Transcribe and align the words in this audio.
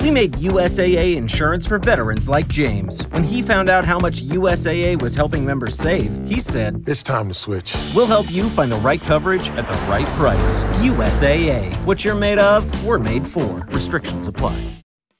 We 0.00 0.10
made 0.10 0.32
USAA 0.32 1.16
insurance 1.16 1.66
for 1.66 1.78
veterans 1.78 2.26
like 2.26 2.48
James. 2.48 3.02
When 3.12 3.22
he 3.22 3.42
found 3.42 3.68
out 3.68 3.84
how 3.84 3.98
much 3.98 4.22
USAA 4.22 5.00
was 5.00 5.14
helping 5.14 5.44
members 5.44 5.76
save, 5.76 6.10
he 6.26 6.40
said, 6.40 6.82
It's 6.86 7.02
time 7.02 7.28
to 7.28 7.34
switch. 7.34 7.74
We'll 7.94 8.06
help 8.06 8.30
you 8.30 8.48
find 8.48 8.72
the 8.72 8.78
right 8.78 9.02
coverage 9.02 9.50
at 9.58 9.68
the 9.68 9.76
right 9.90 10.06
price. 10.16 10.62
USAA. 10.80 11.74
What 11.84 12.02
you're 12.02 12.14
made 12.14 12.38
of, 12.38 12.64
we're 12.84 12.98
made 12.98 13.26
for. 13.26 13.66
Restrictions 13.72 14.26
apply. 14.26 14.56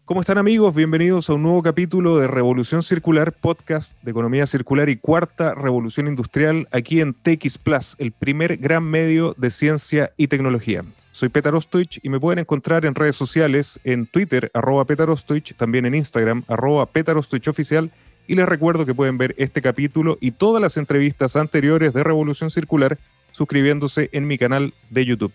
¿Cómo 0.06 0.22
están 0.22 0.38
amigos? 0.38 0.74
Bienvenidos 0.74 1.30
a 1.30 1.34
un 1.34 1.42
nuevo 1.42 1.62
capítulo 1.62 2.18
de 2.18 2.26
Revolución 2.26 2.82
Circular, 2.82 3.32
podcast 3.32 4.02
de 4.02 4.10
economía 4.10 4.44
circular 4.46 4.88
y 4.88 4.96
cuarta 4.96 5.54
revolución 5.54 6.08
industrial 6.08 6.66
aquí 6.72 7.00
en 7.00 7.14
TX 7.14 7.58
Plus, 7.58 7.94
el 7.98 8.10
primer 8.10 8.56
gran 8.56 8.82
medio 8.82 9.34
de 9.38 9.50
ciencia 9.50 10.10
y 10.16 10.26
tecnología. 10.26 10.82
Soy 11.20 11.28
Petar 11.28 11.54
Ostoich 11.54 12.00
y 12.02 12.08
me 12.08 12.18
pueden 12.18 12.38
encontrar 12.38 12.86
en 12.86 12.94
redes 12.94 13.14
sociales, 13.14 13.78
en 13.84 14.06
Twitter, 14.06 14.50
arroba 14.54 14.86
Petar 14.86 15.10
también 15.58 15.84
en 15.84 15.94
Instagram, 15.94 16.44
arroba 16.48 16.86
Petar 16.86 17.18
Oficial, 17.18 17.90
y 18.26 18.36
les 18.36 18.48
recuerdo 18.48 18.86
que 18.86 18.94
pueden 18.94 19.18
ver 19.18 19.34
este 19.36 19.60
capítulo 19.60 20.16
y 20.22 20.30
todas 20.30 20.62
las 20.62 20.78
entrevistas 20.78 21.36
anteriores 21.36 21.92
de 21.92 22.02
Revolución 22.02 22.50
Circular 22.50 22.96
suscribiéndose 23.32 24.08
en 24.12 24.26
mi 24.26 24.38
canal 24.38 24.72
de 24.88 25.04
YouTube. 25.04 25.34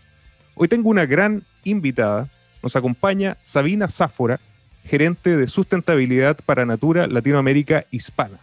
Hoy 0.56 0.68
tengo 0.70 0.90
una 0.90 1.06
gran 1.06 1.44
invitada, 1.64 2.30
nos 2.64 2.76
acompaña 2.76 3.38
Sabina 3.44 3.88
Záfora, 3.88 4.40
gerente 4.86 5.38
de 5.38 5.46
sustentabilidad 5.46 6.40
para 6.48 6.66
Natura 6.66 7.06
Latinoamérica 7.06 7.86
Hispana. 7.92 8.40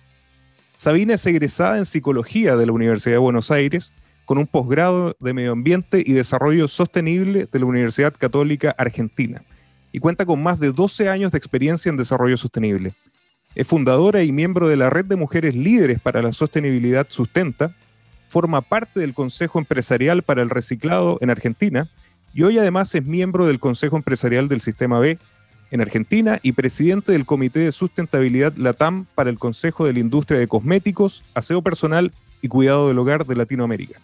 Sabina 0.77 1.15
es 1.15 1.27
egresada 1.27 1.79
en 1.79 1.87
psicología 1.87 2.55
de 2.55 2.67
la 2.67 2.73
Universidad 2.73 3.17
de 3.17 3.19
Buenos 3.19 3.51
Aires 3.51 3.93
con 4.33 4.39
un 4.39 4.47
posgrado 4.47 5.15
de 5.21 5.35
Medio 5.35 5.53
Ambiente 5.53 6.03
y 6.07 6.15
Desarrollo 6.15 6.67
Sostenible 6.67 7.47
de 7.53 7.59
la 7.59 7.67
Universidad 7.67 8.15
Católica 8.17 8.75
Argentina 8.79 9.43
y 9.93 9.99
cuenta 9.99 10.25
con 10.25 10.43
más 10.43 10.59
de 10.59 10.73
12 10.73 11.11
años 11.11 11.33
de 11.33 11.37
experiencia 11.37 11.91
en 11.91 11.99
desarrollo 11.99 12.39
sostenible. 12.39 12.95
Es 13.55 13.67
fundadora 13.67 14.23
y 14.23 14.33
miembro 14.33 14.69
de 14.69 14.77
la 14.79 14.89
Red 14.89 15.05
de 15.05 15.17
Mujeres 15.17 15.55
Líderes 15.55 16.01
para 16.01 16.23
la 16.23 16.33
Sostenibilidad 16.33 17.09
Sustenta, 17.11 17.77
forma 18.31 18.63
parte 18.63 19.01
del 19.01 19.13
Consejo 19.13 19.59
Empresarial 19.59 20.23
para 20.23 20.41
el 20.41 20.49
Reciclado 20.49 21.19
en 21.21 21.29
Argentina 21.29 21.91
y 22.33 22.45
hoy 22.45 22.57
además 22.57 22.95
es 22.95 23.05
miembro 23.05 23.45
del 23.45 23.61
Consejo 23.61 23.99
Empresarial 23.99 24.49
del 24.49 24.63
Sistema 24.63 24.99
B 24.99 25.19
en 25.71 25.83
Argentina 25.83 26.41
y 26.43 26.53
presidente 26.53 27.13
del 27.13 27.27
Comité 27.27 27.61
de 27.61 27.73
Sustentabilidad 27.73 28.57
LATAM 28.57 29.05
para 29.15 29.29
el 29.29 29.39
Consejo 29.39 29.85
de 29.85 29.93
la 29.93 29.99
Industria 29.99 30.39
de 30.39 30.49
Cosméticos, 30.49 31.23
Aseo 31.35 31.61
Personal 31.61 32.13
y 32.41 32.49
Cuidado 32.49 32.89
del 32.89 32.99
Hogar 32.99 33.27
de 33.27 33.37
Latinoamérica. 33.37 34.01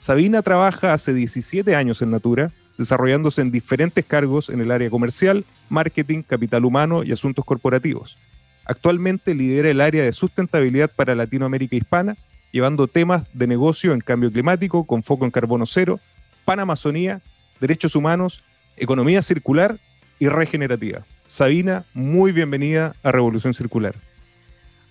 Sabina 0.00 0.40
trabaja 0.40 0.94
hace 0.94 1.12
17 1.12 1.76
años 1.76 2.00
en 2.00 2.10
Natura, 2.10 2.50
desarrollándose 2.78 3.42
en 3.42 3.50
diferentes 3.50 4.02
cargos 4.02 4.48
en 4.48 4.62
el 4.62 4.70
área 4.70 4.88
comercial, 4.88 5.44
marketing, 5.68 6.22
capital 6.22 6.64
humano 6.64 7.04
y 7.04 7.12
asuntos 7.12 7.44
corporativos. 7.44 8.16
Actualmente 8.64 9.34
lidera 9.34 9.68
el 9.68 9.82
área 9.82 10.02
de 10.02 10.12
sustentabilidad 10.12 10.90
para 10.90 11.14
Latinoamérica 11.14 11.76
hispana, 11.76 12.16
llevando 12.50 12.88
temas 12.88 13.24
de 13.34 13.46
negocio 13.46 13.92
en 13.92 14.00
cambio 14.00 14.32
climático 14.32 14.86
con 14.86 15.02
foco 15.02 15.26
en 15.26 15.30
carbono 15.30 15.66
cero, 15.66 16.00
panamazonía, 16.46 17.20
derechos 17.60 17.94
humanos, 17.94 18.42
economía 18.78 19.20
circular 19.20 19.76
y 20.18 20.28
regenerativa. 20.28 21.04
Sabina, 21.28 21.84
muy 21.92 22.32
bienvenida 22.32 22.94
a 23.02 23.12
Revolución 23.12 23.52
Circular. 23.52 23.94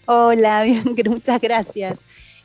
Hola, 0.06 0.66
muchas 1.06 1.42
gracias. 1.42 2.00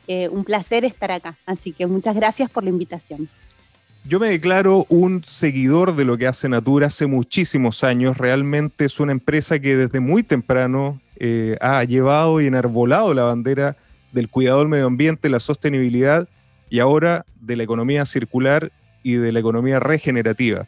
Eh, 0.06 0.28
un 0.28 0.44
placer 0.44 0.84
estar 0.84 1.10
acá. 1.12 1.36
Así 1.46 1.72
que 1.72 1.86
muchas 1.86 2.14
gracias 2.14 2.50
por 2.50 2.64
la 2.64 2.70
invitación. 2.70 3.28
Yo 4.06 4.20
me 4.20 4.28
declaro 4.28 4.84
un 4.90 5.24
seguidor 5.24 5.96
de 5.96 6.04
lo 6.04 6.18
que 6.18 6.26
hace 6.26 6.48
Natura 6.48 6.88
hace 6.88 7.06
muchísimos 7.06 7.82
años. 7.84 8.18
Realmente 8.18 8.84
es 8.84 9.00
una 9.00 9.12
empresa 9.12 9.58
que 9.58 9.76
desde 9.76 10.00
muy 10.00 10.22
temprano 10.22 11.00
eh, 11.16 11.56
ha 11.62 11.82
llevado 11.84 12.40
y 12.40 12.46
enarbolado 12.46 13.14
la 13.14 13.24
bandera 13.24 13.76
del 14.12 14.28
cuidado 14.28 14.58
del 14.58 14.68
medio 14.68 14.86
ambiente, 14.86 15.30
la 15.30 15.40
sostenibilidad 15.40 16.28
y 16.68 16.80
ahora 16.80 17.24
de 17.40 17.56
la 17.56 17.62
economía 17.62 18.04
circular 18.04 18.70
y 19.02 19.14
de 19.14 19.32
la 19.32 19.40
economía 19.40 19.80
regenerativa. 19.80 20.66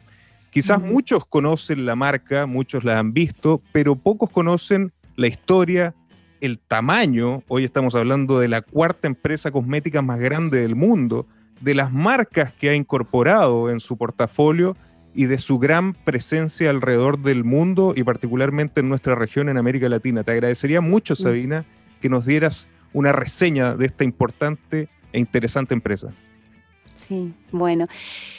Quizás 0.49 0.81
muchos 0.81 1.25
conocen 1.27 1.85
la 1.85 1.95
marca, 1.95 2.47
muchos 2.47 2.83
la 2.83 2.97
han 2.97 3.13
visto, 3.13 3.61
pero 3.71 3.95
pocos 3.95 4.31
conocen 4.31 4.91
la 5.15 5.27
historia, 5.27 5.93
el 6.41 6.59
tamaño, 6.59 7.43
hoy 7.47 7.63
estamos 7.63 7.95
hablando 7.95 8.39
de 8.39 8.47
la 8.47 8.61
cuarta 8.61 9.07
empresa 9.07 9.51
cosmética 9.51 10.01
más 10.01 10.19
grande 10.19 10.61
del 10.61 10.75
mundo, 10.75 11.25
de 11.61 11.75
las 11.75 11.91
marcas 11.91 12.53
que 12.53 12.69
ha 12.69 12.75
incorporado 12.75 13.69
en 13.69 13.79
su 13.79 13.97
portafolio 13.97 14.75
y 15.13 15.25
de 15.25 15.39
su 15.39 15.57
gran 15.57 15.93
presencia 15.93 16.69
alrededor 16.69 17.19
del 17.19 17.43
mundo 17.43 17.93
y 17.95 18.03
particularmente 18.03 18.81
en 18.81 18.89
nuestra 18.89 19.15
región 19.15 19.49
en 19.49 19.57
América 19.57 19.89
Latina. 19.89 20.23
Te 20.23 20.31
agradecería 20.31 20.81
mucho, 20.81 21.15
Sabina, 21.15 21.65
que 22.01 22.09
nos 22.09 22.25
dieras 22.25 22.67
una 22.93 23.11
reseña 23.11 23.75
de 23.75 23.87
esta 23.87 24.03
importante 24.03 24.89
e 25.13 25.19
interesante 25.19 25.73
empresa. 25.73 26.13
Sí, 27.07 27.33
bueno. 27.51 27.87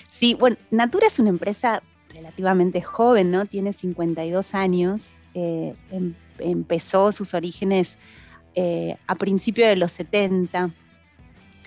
Sí, 0.09 0.35
bueno, 0.35 0.57
Natura 0.71 1.07
es 1.07 1.19
una 1.19 1.31
empresa 1.31 1.83
relativamente 2.15 2.83
joven, 2.83 3.31
¿no? 3.31 3.47
Tiene 3.47 3.73
52 3.73 4.55
años. 4.55 5.13
Eh, 5.35 5.75
empezó 6.39 7.13
sus 7.13 7.35
orígenes 7.35 7.97
eh, 8.55 8.97
a 9.07 9.15
principios 9.15 9.69
de 9.69 9.77
los 9.77 9.93
70 9.93 10.71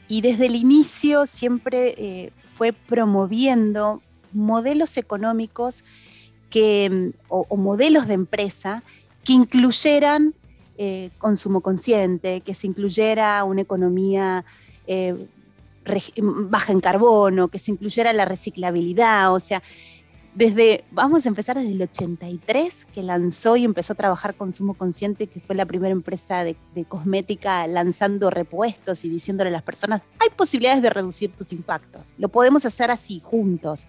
y 0.08 0.22
desde 0.22 0.48
el 0.48 0.56
inicio 0.56 1.26
siempre 1.26 1.94
eh, 1.98 2.32
fue 2.54 2.74
promoviendo 2.74 4.02
modelos 4.34 4.98
económicos 4.98 5.84
que, 6.50 7.14
o, 7.30 7.56
modelos 7.56 8.08
de 8.08 8.16
empresa 8.16 8.84
que 9.24 9.34
incluyeran 9.34 10.34
consumo 11.20 11.62
consciente, 11.62 12.42
que 12.42 12.56
se 12.56 12.66
incluyera 12.66 13.44
una 13.44 13.62
economía 13.62 14.44
baja 16.18 16.72
en 16.72 16.80
carbono, 16.80 17.50
que 17.50 17.60
se 17.60 17.70
incluyera 17.70 18.14
la 18.14 18.26
reciclabilidad, 18.26 19.32
o 19.32 19.40
sea, 19.40 19.62
desde, 20.34 20.86
vamos 20.92 21.26
a 21.26 21.30
empezar 21.30 21.58
desde 21.58 21.74
el 21.74 21.82
83, 21.82 22.86
que 22.86 23.04
lanzó 23.04 23.58
y 23.58 23.66
empezó 23.66 23.94
a 23.94 23.98
trabajar 23.98 24.36
Consumo 24.36 24.76
Consciente, 24.76 25.28
que 25.28 25.42
fue 25.42 25.56
la 25.56 25.66
primera 25.66 25.92
empresa 25.92 26.46
de, 26.46 26.56
cosmética 26.88 27.68
lanzando 27.68 28.30
repuestos 28.30 29.04
y 29.04 29.10
diciéndole 29.10 29.50
a 29.50 29.54
las 29.54 29.64
personas, 29.64 30.02
hay 30.20 30.30
posibilidades 30.30 30.82
de 30.82 30.90
reducir 30.90 31.36
tus 31.36 31.52
impactos, 31.52 32.14
lo 32.18 32.30
podemos 32.30 32.66
hacer 32.66 32.92
así, 32.92 33.20
juntos. 33.20 33.88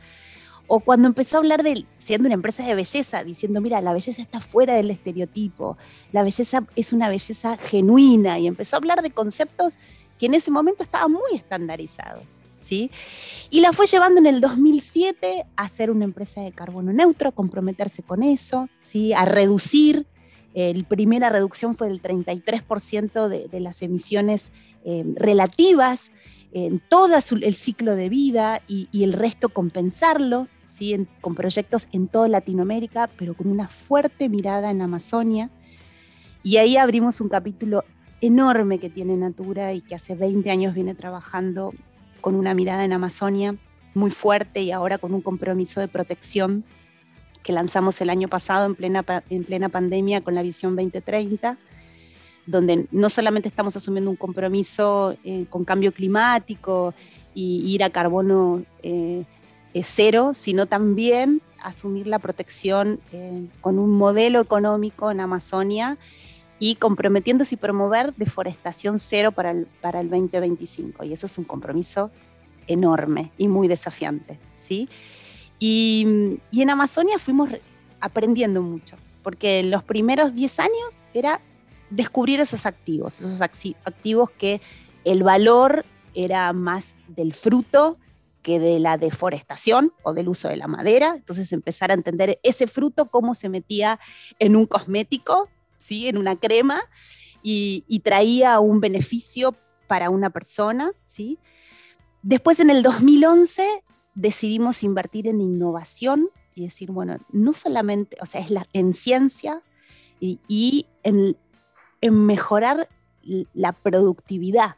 O 0.68 0.80
cuando 0.80 1.06
empezó 1.06 1.36
a 1.36 1.40
hablar 1.40 1.62
de 1.62 1.84
siendo 1.98 2.26
una 2.26 2.34
empresa 2.34 2.64
de 2.64 2.74
belleza, 2.74 3.22
diciendo, 3.24 3.60
mira, 3.60 3.80
la 3.80 3.92
belleza 3.92 4.22
está 4.22 4.40
fuera 4.40 4.74
del 4.74 4.90
estereotipo, 4.90 5.76
la 6.12 6.22
belleza 6.22 6.64
es 6.76 6.92
una 6.92 7.08
belleza 7.08 7.56
genuina, 7.56 8.38
y 8.38 8.46
empezó 8.46 8.76
a 8.76 8.78
hablar 8.78 9.02
de 9.02 9.10
conceptos 9.10 9.78
que 10.18 10.26
en 10.26 10.34
ese 10.34 10.50
momento 10.50 10.82
estaban 10.82 11.12
muy 11.12 11.34
estandarizados. 11.34 12.41
Y 12.70 13.60
la 13.60 13.72
fue 13.72 13.86
llevando 13.86 14.20
en 14.20 14.26
el 14.26 14.40
2007 14.40 15.44
a 15.56 15.68
ser 15.68 15.90
una 15.90 16.04
empresa 16.04 16.40
de 16.40 16.52
carbono 16.52 16.92
neutro, 16.92 17.30
a 17.30 17.32
comprometerse 17.32 18.02
con 18.02 18.22
eso, 18.22 18.68
¿sí? 18.80 19.12
A 19.12 19.24
reducir, 19.24 20.06
la 20.54 20.84
primera 20.84 21.30
reducción 21.30 21.74
fue 21.74 21.88
del 21.88 22.02
33% 22.02 23.28
de, 23.28 23.60
las 23.60 23.82
emisiones 23.82 24.52
eh, 24.84 25.02
relativas 25.16 26.12
en 26.52 26.80
todo 26.80 27.16
el 27.16 27.54
ciclo 27.54 27.96
de 27.96 28.10
vida 28.10 28.60
y, 28.68 28.88
el 28.92 29.14
resto 29.14 29.48
compensarlo, 29.48 30.48
¿sí? 30.68 31.06
con 31.22 31.34
proyectos 31.34 31.88
en 31.92 32.08
toda 32.08 32.28
Latinoamérica, 32.28 33.08
pero 33.16 33.34
con 33.34 33.48
una 33.48 33.68
fuerte 33.68 34.28
mirada 34.28 34.70
en 34.70 34.82
Amazonia. 34.82 35.50
Y 36.42 36.58
ahí 36.58 36.76
abrimos 36.76 37.22
un 37.22 37.30
capítulo 37.30 37.84
enorme 38.20 38.78
que 38.78 38.90
tiene 38.90 39.16
Natura 39.16 39.72
y 39.72 39.80
que 39.80 39.94
hace 39.94 40.14
20 40.14 40.50
años 40.50 40.74
viene 40.74 40.94
trabajando 40.94 41.72
con 42.22 42.34
una 42.36 42.54
mirada 42.54 42.86
en 42.86 42.94
Amazonia 42.94 43.54
muy 43.92 44.10
fuerte 44.10 44.62
y 44.62 44.70
ahora 44.70 44.96
con 44.96 45.12
un 45.12 45.20
compromiso 45.20 45.80
de 45.80 45.88
protección 45.88 46.64
que 47.42 47.52
lanzamos 47.52 48.00
el 48.00 48.08
año 48.08 48.28
pasado 48.28 48.64
en 48.64 48.74
plena, 48.74 49.04
en 49.28 49.44
plena 49.44 49.68
pandemia 49.68 50.22
con 50.22 50.34
la 50.34 50.42
visión 50.42 50.76
2030, 50.76 51.58
donde 52.46 52.86
no 52.90 53.10
solamente 53.10 53.48
estamos 53.48 53.76
asumiendo 53.76 54.10
un 54.10 54.16
compromiso 54.16 55.16
eh, 55.24 55.44
con 55.50 55.64
cambio 55.64 55.92
climático 55.92 56.94
y 57.34 57.62
ir 57.66 57.84
a 57.84 57.90
carbono 57.90 58.62
eh, 58.82 59.24
cero, 59.82 60.32
sino 60.32 60.66
también 60.66 61.42
asumir 61.62 62.06
la 62.06 62.18
protección 62.18 63.00
eh, 63.12 63.46
con 63.60 63.78
un 63.78 63.90
modelo 63.90 64.40
económico 64.40 65.10
en 65.10 65.20
Amazonia 65.20 65.98
y 66.62 66.76
comprometiéndose 66.76 67.56
y 67.56 67.58
promover 67.58 68.14
deforestación 68.14 69.00
cero 69.00 69.32
para 69.32 69.50
el, 69.50 69.66
para 69.80 69.98
el 69.98 70.08
2025. 70.08 71.02
Y 71.02 71.12
eso 71.12 71.26
es 71.26 71.36
un 71.36 71.42
compromiso 71.42 72.12
enorme 72.68 73.32
y 73.36 73.48
muy 73.48 73.66
desafiante. 73.66 74.38
¿sí? 74.56 74.88
Y, 75.58 76.38
y 76.52 76.62
en 76.62 76.70
Amazonia 76.70 77.18
fuimos 77.18 77.50
aprendiendo 77.98 78.62
mucho, 78.62 78.94
porque 79.24 79.58
en 79.58 79.72
los 79.72 79.82
primeros 79.82 80.36
10 80.36 80.60
años 80.60 81.02
era 81.14 81.40
descubrir 81.90 82.38
esos 82.38 82.64
activos, 82.64 83.18
esos 83.18 83.42
activos 83.42 84.30
que 84.30 84.60
el 85.04 85.24
valor 85.24 85.84
era 86.14 86.52
más 86.52 86.94
del 87.08 87.34
fruto 87.34 87.98
que 88.42 88.60
de 88.60 88.78
la 88.78 88.98
deforestación 88.98 89.92
o 90.04 90.14
del 90.14 90.28
uso 90.28 90.46
de 90.46 90.58
la 90.58 90.68
madera. 90.68 91.14
Entonces 91.16 91.52
empezar 91.52 91.90
a 91.90 91.94
entender 91.94 92.38
ese 92.44 92.68
fruto, 92.68 93.06
cómo 93.06 93.34
se 93.34 93.48
metía 93.48 93.98
en 94.38 94.54
un 94.54 94.66
cosmético, 94.66 95.48
¿sí? 95.82 96.08
en 96.08 96.16
una 96.16 96.36
crema, 96.36 96.82
y, 97.42 98.00
traía 98.04 98.60
un 98.60 98.80
beneficio 98.80 99.56
para 99.88 100.10
una 100.10 100.30
persona. 100.30 100.92
¿sí? 101.06 101.38
Después 102.22 102.60
en 102.60 102.70
el 102.70 102.82
2011 102.82 103.82
decidimos 104.14 104.82
invertir 104.82 105.26
en 105.26 105.40
innovación 105.40 106.28
y 106.54 106.64
decir, 106.64 106.90
bueno, 106.90 107.18
no 107.30 107.52
solamente, 107.52 108.16
o 108.20 108.26
sea, 108.26 108.40
es 108.40 108.50
la, 108.50 108.64
en 108.72 108.94
ciencia 108.94 109.62
y, 110.20 110.86
en, 111.02 111.36
en 112.00 112.26
mejorar 112.26 112.88
la 113.54 113.72
productividad 113.72 114.76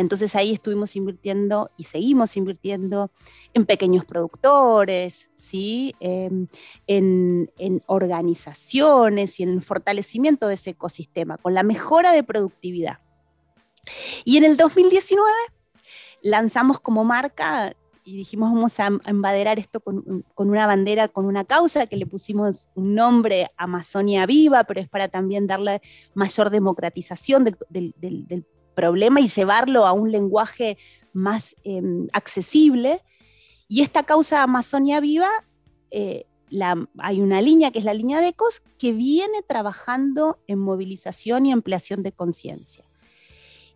entonces 0.00 0.34
ahí 0.34 0.52
estuvimos 0.52 0.96
invirtiendo 0.96 1.70
y 1.76 1.84
seguimos 1.84 2.36
invirtiendo 2.36 3.10
en 3.52 3.66
pequeños 3.66 4.04
productores, 4.04 5.30
¿sí? 5.36 5.94
Em, 6.00 6.46
en, 6.86 7.50
organizaciones 7.86 9.38
y 9.38 9.42
en 9.42 9.50
el 9.50 9.62
fortalecimiento 9.62 10.46
de 10.48 10.54
ese 10.54 10.70
ecosistema, 10.70 11.36
con 11.36 11.54
la 11.54 11.62
mejora 11.62 12.12
de 12.12 12.22
productividad. 12.22 12.98
Y 14.24 14.38
en 14.38 14.44
el 14.44 14.56
2019 14.56 15.30
lanzamos 16.22 16.80
como 16.80 17.04
marca 17.04 17.74
y 18.02 18.16
dijimos 18.16 18.52
vamos 18.52 18.80
a 18.80 18.88
embaderar 19.04 19.58
esto 19.58 19.80
con, 19.80 20.24
una 20.34 20.66
bandera, 20.66 21.08
con 21.08 21.26
una 21.26 21.44
causa 21.44 21.86
que 21.86 21.96
le 21.96 22.06
pusimos 22.06 22.70
un 22.74 22.94
nombre 22.94 23.50
Amazonia 23.56 24.24
Viva, 24.24 24.64
pero 24.64 24.80
es 24.80 24.88
para 24.88 25.08
también 25.08 25.46
darle 25.46 25.82
mayor 26.14 26.50
democratización 26.50 27.44
del, 27.44 27.56
del, 27.68 28.46
problema 28.80 29.20
y 29.20 29.26
llevarlo 29.26 29.86
a 29.86 29.92
un 29.92 30.10
lenguaje 30.10 30.78
más 31.12 31.54
em, 31.64 32.08
accesible. 32.12 33.00
Y 33.68 33.82
esta 33.82 34.02
causa 34.04 34.42
Amazonia 34.42 35.00
Viva, 35.00 35.30
eh, 35.90 36.24
hay 36.98 37.20
una 37.20 37.40
línea 37.40 37.70
que 37.70 37.78
es 37.78 37.84
la 37.84 37.94
línea 37.94 38.20
de 38.20 38.28
ECOS 38.28 38.62
que 38.78 38.92
viene 38.92 39.42
trabajando 39.46 40.38
en 40.48 40.58
movilización 40.58 41.46
y 41.46 41.52
ampliación 41.52 42.02
de 42.02 42.12
conciencia. 42.12 42.84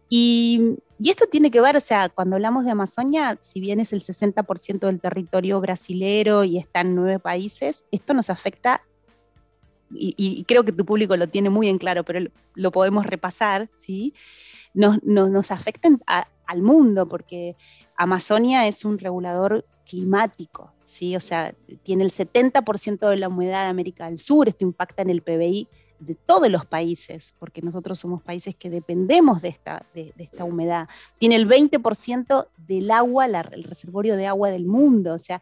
Y, 0.08 0.76
esto 1.04 1.26
tiene 1.26 1.50
que 1.50 1.60
ver, 1.60 1.76
o 1.76 1.80
sea, 1.80 2.08
cuando 2.08 2.36
hablamos 2.36 2.64
de 2.64 2.70
Amazonia, 2.70 3.36
si 3.40 3.60
bien 3.60 3.78
es 3.78 3.92
el 3.92 4.00
60% 4.00 4.86
del 4.86 5.00
territorio 5.00 5.60
brasilero 5.60 6.44
y 6.44 6.56
está 6.56 6.80
en 6.80 6.94
nueve 6.94 7.18
países, 7.18 7.84
esto 7.90 8.14
nos 8.14 8.30
afecta, 8.30 8.80
y, 9.92 10.14
y, 10.16 10.42
creo 10.44 10.64
que 10.64 10.72
tu 10.72 10.84
público 10.84 11.16
lo 11.16 11.28
tiene 11.28 11.50
muy 11.50 11.68
en 11.68 11.78
claro, 11.78 12.04
pero 12.04 12.30
lo 12.54 12.70
podemos 12.72 13.06
repasar, 13.06 13.68
¿sí? 13.76 14.14
Nos, 14.74 15.02
nos, 15.02 15.50
afecten 15.50 16.00
al 16.06 16.62
mundo, 16.62 17.06
porque 17.06 17.56
Amazonia 17.96 18.66
es 18.66 18.84
un 18.84 18.98
regulador 18.98 19.64
climático, 19.86 20.72
¿sí? 20.82 21.16
O 21.16 21.20
sea, 21.20 21.54
tiene 21.82 22.04
el 22.04 22.10
70% 22.10 23.08
de 23.08 23.16
la 23.16 23.28
humedad 23.28 23.64
de 23.64 23.70
América 23.70 24.06
del 24.06 24.18
Sur, 24.18 24.48
esto 24.48 24.64
impacta 24.64 25.02
en 25.02 25.10
el 25.10 25.22
PBI 25.22 25.68
de 26.00 26.14
todos 26.14 26.50
los 26.50 26.66
países, 26.66 27.34
porque 27.38 27.62
nosotros 27.62 27.98
somos 27.98 28.22
países 28.22 28.54
que 28.56 28.68
dependemos 28.68 29.40
de 29.40 29.48
esta, 29.48 29.86
de, 29.94 30.12
esta 30.18 30.44
humedad. 30.44 30.88
Tiene 31.18 31.36
el 31.36 31.48
20% 31.48 32.48
del 32.58 32.90
agua, 32.90 33.26
el 33.26 33.62
reservorio 33.62 34.16
de 34.16 34.26
agua 34.26 34.50
del 34.50 34.66
mundo, 34.66 35.14
o 35.14 35.18
sea, 35.18 35.40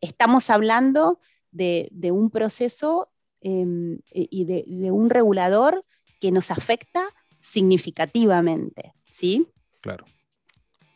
estamos 0.00 0.48
hablando 0.50 1.20
de, 1.52 1.90
un 2.12 2.30
proceso 2.30 3.08
em, 3.42 3.98
y 4.10 4.44
de, 4.44 4.64
de 4.66 4.90
un 4.90 5.10
regulador 5.10 5.84
que 6.20 6.30
nos 6.32 6.50
afecta 6.50 7.04
significativamente, 7.50 8.92
¿sí? 9.10 9.48
Claro, 9.80 10.04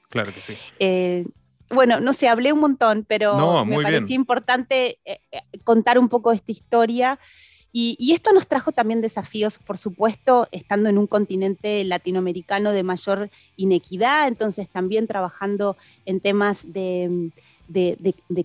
claro 0.08 0.32
que 0.32 0.40
sí. 0.40 0.54
Eh, 0.78 1.26
bueno, 1.70 1.98
no 1.98 2.12
sé, 2.12 2.28
hablé 2.28 2.52
un 2.52 2.60
montón, 2.60 3.04
pero 3.08 3.64
me 3.64 3.82
parecía 3.82 4.14
importante 4.14 4.98
eh, 5.04 5.18
eh, 5.32 5.40
contar 5.64 5.98
un 5.98 6.08
poco 6.08 6.30
esta 6.32 6.52
historia. 6.52 7.18
Y, 7.76 8.12
esto 8.12 8.32
nos 8.32 8.46
trajo 8.46 8.70
también 8.70 9.00
desafíos, 9.00 9.58
por 9.58 9.78
supuesto, 9.78 10.46
estando 10.52 10.88
en 10.88 10.96
un 10.96 11.08
continente 11.08 11.82
latinoamericano 11.82 12.70
de 12.70 12.84
mayor 12.84 13.30
inequidad, 13.56 14.28
entonces 14.28 14.68
también 14.68 15.08
trabajando 15.08 15.76
en 16.06 16.20
temas 16.20 16.72
de, 16.72 17.32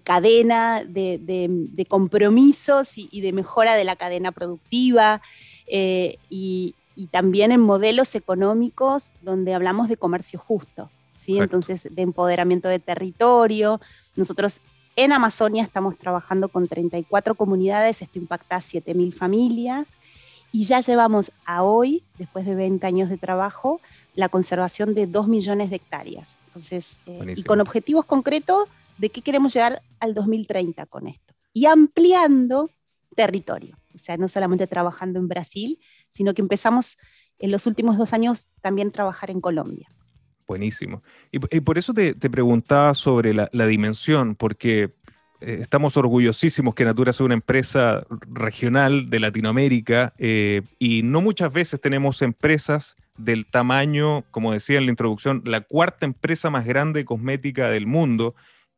cadena, 0.03 0.83
de, 0.83 1.85
compromisos 1.87 2.97
y, 2.97 3.21
de 3.21 3.31
mejora 3.31 3.75
de 3.75 3.83
la 3.83 3.95
cadena 3.95 4.31
productiva. 4.31 5.21
y, 5.67 6.73
y 6.99 7.07
también 7.07 7.53
en 7.53 7.61
modelos 7.61 8.13
económicos 8.15 9.13
donde 9.21 9.53
hablamos 9.53 9.87
de 9.87 9.95
comercio 9.95 10.37
justo, 10.37 10.89
¿sí? 11.15 11.39
Entonces, 11.39 11.87
de 11.89 12.01
empoderamiento 12.01 12.67
de 12.67 12.79
territorio. 12.79 13.79
Nosotros 14.17 14.59
en 14.97 15.13
Amazonia 15.13 15.63
estamos 15.63 15.97
trabajando 15.97 16.49
con 16.49 16.67
34 16.67 17.35
comunidades, 17.35 18.01
esto 18.01 18.19
impacta 18.19 18.57
a 18.57 18.59
7.000 18.59 19.13
familias 19.13 19.95
y 20.51 20.65
ya 20.65 20.81
llevamos 20.81 21.31
a 21.45 21.63
hoy, 21.63 22.03
después 22.17 22.45
de 22.45 22.55
20 22.55 22.85
años 22.85 23.07
de 23.07 23.17
trabajo, 23.17 23.79
la 24.13 24.27
conservación 24.27 24.93
de 24.93 25.07
2 25.07 25.29
millones 25.29 25.69
de 25.69 25.77
hectáreas. 25.77 26.35
Entonces, 26.47 26.99
eh, 27.05 27.33
y 27.37 27.43
con 27.43 27.61
objetivos 27.61 28.03
concretos 28.03 28.67
de 28.97 29.09
qué 29.09 29.21
queremos 29.21 29.53
llegar 29.53 29.81
al 30.01 30.13
2030 30.13 30.85
con 30.87 31.07
esto. 31.07 31.33
Y 31.53 31.65
ampliando 31.65 32.69
territorio, 33.15 33.77
o 33.95 33.97
sea, 33.97 34.17
no 34.17 34.27
solamente 34.27 34.67
trabajando 34.67 35.17
en 35.17 35.29
Brasil, 35.29 35.79
sino 36.09 36.33
que 36.33 36.41
empezamos 36.41 36.97
en 37.39 37.51
los 37.51 37.65
últimos 37.65 37.97
dos 37.97 38.13
años 38.13 38.47
también 38.61 38.91
trabajar 38.91 39.31
en 39.31 39.41
Colombia. 39.41 39.87
Buenísimo. 40.47 41.03
Y, 41.31 41.39
por 41.59 41.77
eso 41.77 41.93
te, 41.93 42.15
preguntaba 42.15 42.95
sobre 42.95 43.33
la, 43.35 43.65
dimensión, 43.67 44.33
porque 44.33 44.95
eh, 45.41 45.57
estamos 45.61 45.95
orgullosísimos 45.95 46.73
que 46.73 46.85
Natura 46.85 47.13
sea 47.13 47.27
una 47.27 47.35
empresa 47.35 48.03
regional 48.27 49.11
de 49.11 49.19
Latinoamérica 49.19 50.15
eh, 50.17 50.63
y 50.79 51.03
no 51.03 51.21
muchas 51.21 51.53
veces 51.53 51.79
tenemos 51.79 52.23
empresas 52.23 52.95
del 53.15 53.45
tamaño, 53.45 54.23
como 54.31 54.51
decía 54.51 54.79
en 54.79 54.85
la 54.85 54.91
introducción, 54.91 55.43
la 55.45 55.61
cuarta 55.61 56.07
empresa 56.07 56.49
más 56.49 56.65
grande 56.65 57.05
cosmética 57.05 57.69
del 57.69 57.85
mundo. 57.85 58.33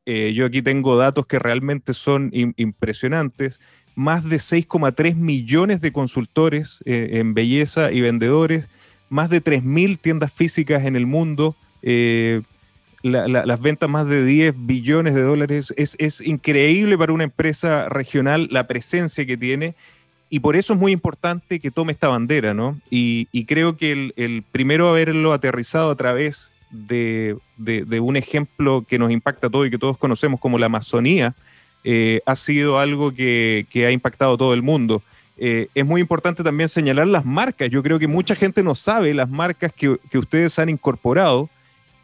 Eh, 0.05 0.33
yo 0.33 0.45
aquí 0.45 0.61
tengo 0.61 0.97
datos 0.97 1.25
que 1.25 1.39
realmente 1.39 1.93
son 1.93 2.31
impresionantes 2.33 3.59
más 3.95 4.23
de 4.27 4.37
6,3 4.37 5.15
millones 5.15 5.81
de 5.81 5.91
consultores 5.91 6.79
eh, 6.85 7.09
en 7.13 7.33
belleza 7.33 7.91
y 7.91 8.01
vendedores, 8.01 8.67
más 9.09 9.29
de 9.29 9.43
3.000 9.43 9.99
tiendas 9.99 10.31
físicas 10.31 10.85
en 10.85 10.95
el 10.95 11.05
mundo, 11.05 11.55
eh, 11.81 12.41
las 13.03 13.59
ventas 13.61 13.89
más 13.89 14.07
de 14.07 14.23
10 14.23 14.53
billones 14.57 15.15
de 15.15 15.23
dólares. 15.23 15.73
Es, 15.75 16.21
increíble 16.21 16.97
para 16.97 17.13
una 17.13 17.23
empresa 17.23 17.89
regional 17.89 18.47
la 18.51 18.67
presencia 18.67 19.25
que 19.25 19.37
tiene 19.37 19.73
y 20.29 20.39
por 20.39 20.55
eso 20.55 20.73
es 20.73 20.79
muy 20.79 20.91
importante 20.91 21.59
que 21.59 21.71
tome 21.71 21.91
esta 21.91 22.07
bandera, 22.07 22.53
¿no? 22.53 22.79
Y, 22.89 23.25
creo 23.45 23.75
que 23.75 23.91
el, 23.91 24.13
el, 24.15 24.43
primero 24.43 24.87
haberlo 24.87 25.33
aterrizado 25.33 25.89
a 25.89 25.95
través 25.95 26.51
de, 26.71 27.37
de, 27.57 27.99
un 27.99 28.15
ejemplo 28.15 28.85
que 28.87 28.97
nos 28.97 29.11
impacta 29.11 29.47
a 29.47 29.49
todos 29.49 29.67
y 29.67 29.71
que 29.71 29.77
todos 29.77 29.97
conocemos 29.97 30.39
como 30.39 30.57
la 30.57 30.67
Amazonía, 30.67 31.35
eh, 31.83 32.21
ha 32.25 32.35
sido 32.35 32.79
algo 32.79 33.11
que, 33.11 33.65
ha 33.73 33.91
impactado 33.91 34.35
a 34.35 34.37
todo 34.37 34.53
el 34.53 34.61
mundo. 34.61 35.01
Eh, 35.37 35.69
es 35.73 35.85
muy 35.85 36.01
importante 36.01 36.43
también 36.43 36.69
señalar 36.69 37.07
las 37.07 37.25
marcas. 37.25 37.69
Yo 37.69 37.81
creo 37.81 37.97
que 37.97 38.07
mucha 38.07 38.35
gente 38.35 38.61
no 38.61 38.75
sabe 38.75 39.13
las 39.13 39.29
marcas 39.29 39.73
que, 39.73 39.97
ustedes 40.13 40.59
han 40.59 40.69
incorporado 40.69 41.49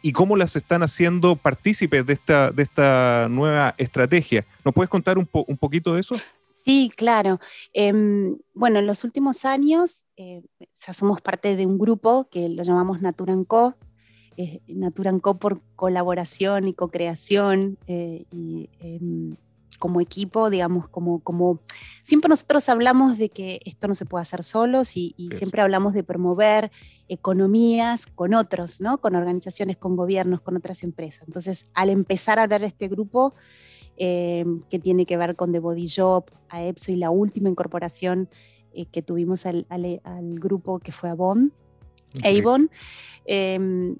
y 0.02 0.12
cómo 0.12 0.36
las 0.36 0.56
están 0.56 0.82
haciendo 0.82 1.36
partícipes 1.36 2.04
de 2.06 2.14
esta, 2.14 3.28
nueva 3.28 3.74
estrategia. 3.78 4.44
¿Nos 4.64 4.74
puedes 4.74 4.90
contar 4.90 5.18
un, 5.18 5.26
poquito 5.26 5.94
de 5.94 6.00
eso? 6.00 6.16
Sí, 6.64 6.90
claro. 6.96 7.40
Em, 7.72 8.36
bueno, 8.54 8.80
en 8.80 8.86
los 8.86 9.04
últimos 9.04 9.44
años 9.44 10.02
eh, 10.16 10.42
somos 10.76 11.20
parte 11.20 11.56
de 11.56 11.64
un 11.66 11.78
grupo 11.78 12.28
que 12.30 12.48
lo 12.48 12.62
llamamos 12.62 13.00
Naturanco, 13.00 13.74
eh, 14.36 14.60
Naturanco 14.66 15.38
por 15.38 15.60
colaboración 15.76 16.68
y 16.68 16.74
co-creación 16.74 17.78
y 17.86 18.68
em, 18.80 19.36
como 19.78 20.00
equipo, 20.00 20.50
digamos, 20.50 20.88
como, 20.88 21.20
como 21.20 21.60
siempre 22.02 22.28
nosotros 22.28 22.68
hablamos 22.68 23.18
de 23.18 23.30
que 23.30 23.60
esto 23.64 23.88
no 23.88 23.94
se 23.94 24.04
puede 24.04 24.22
hacer 24.22 24.42
solos 24.42 24.96
y, 24.96 25.14
siempre 25.32 25.62
hablamos 25.62 25.92
de 25.92 26.02
promover 26.02 26.70
economías 27.08 28.06
con 28.06 28.34
otros, 28.34 28.80
¿no? 28.80 28.98
Con 28.98 29.14
organizaciones, 29.14 29.76
con 29.76 29.96
gobiernos, 29.96 30.40
con 30.40 30.56
otras 30.56 30.82
empresas. 30.82 31.22
Entonces, 31.26 31.66
al 31.74 31.90
empezar 31.90 32.38
a 32.38 32.42
hablar 32.42 32.62
este 32.64 32.88
grupo, 32.88 33.34
que 33.96 34.80
tiene 34.80 35.06
que 35.06 35.16
ver 35.16 35.34
con 35.34 35.50
The 35.50 35.58
Body 35.58 35.88
Job, 35.88 36.26
a 36.50 36.62
Epso 36.62 36.92
y 36.92 36.96
la 36.96 37.10
última 37.10 37.48
incorporación 37.48 38.28
que 38.92 39.02
tuvimos 39.02 39.44
al, 39.46 39.66
grupo 40.38 40.78
que 40.78 40.92
fue 40.92 41.10
Avon. 41.10 41.52
Avon. 42.22 42.70
Em, 43.24 43.96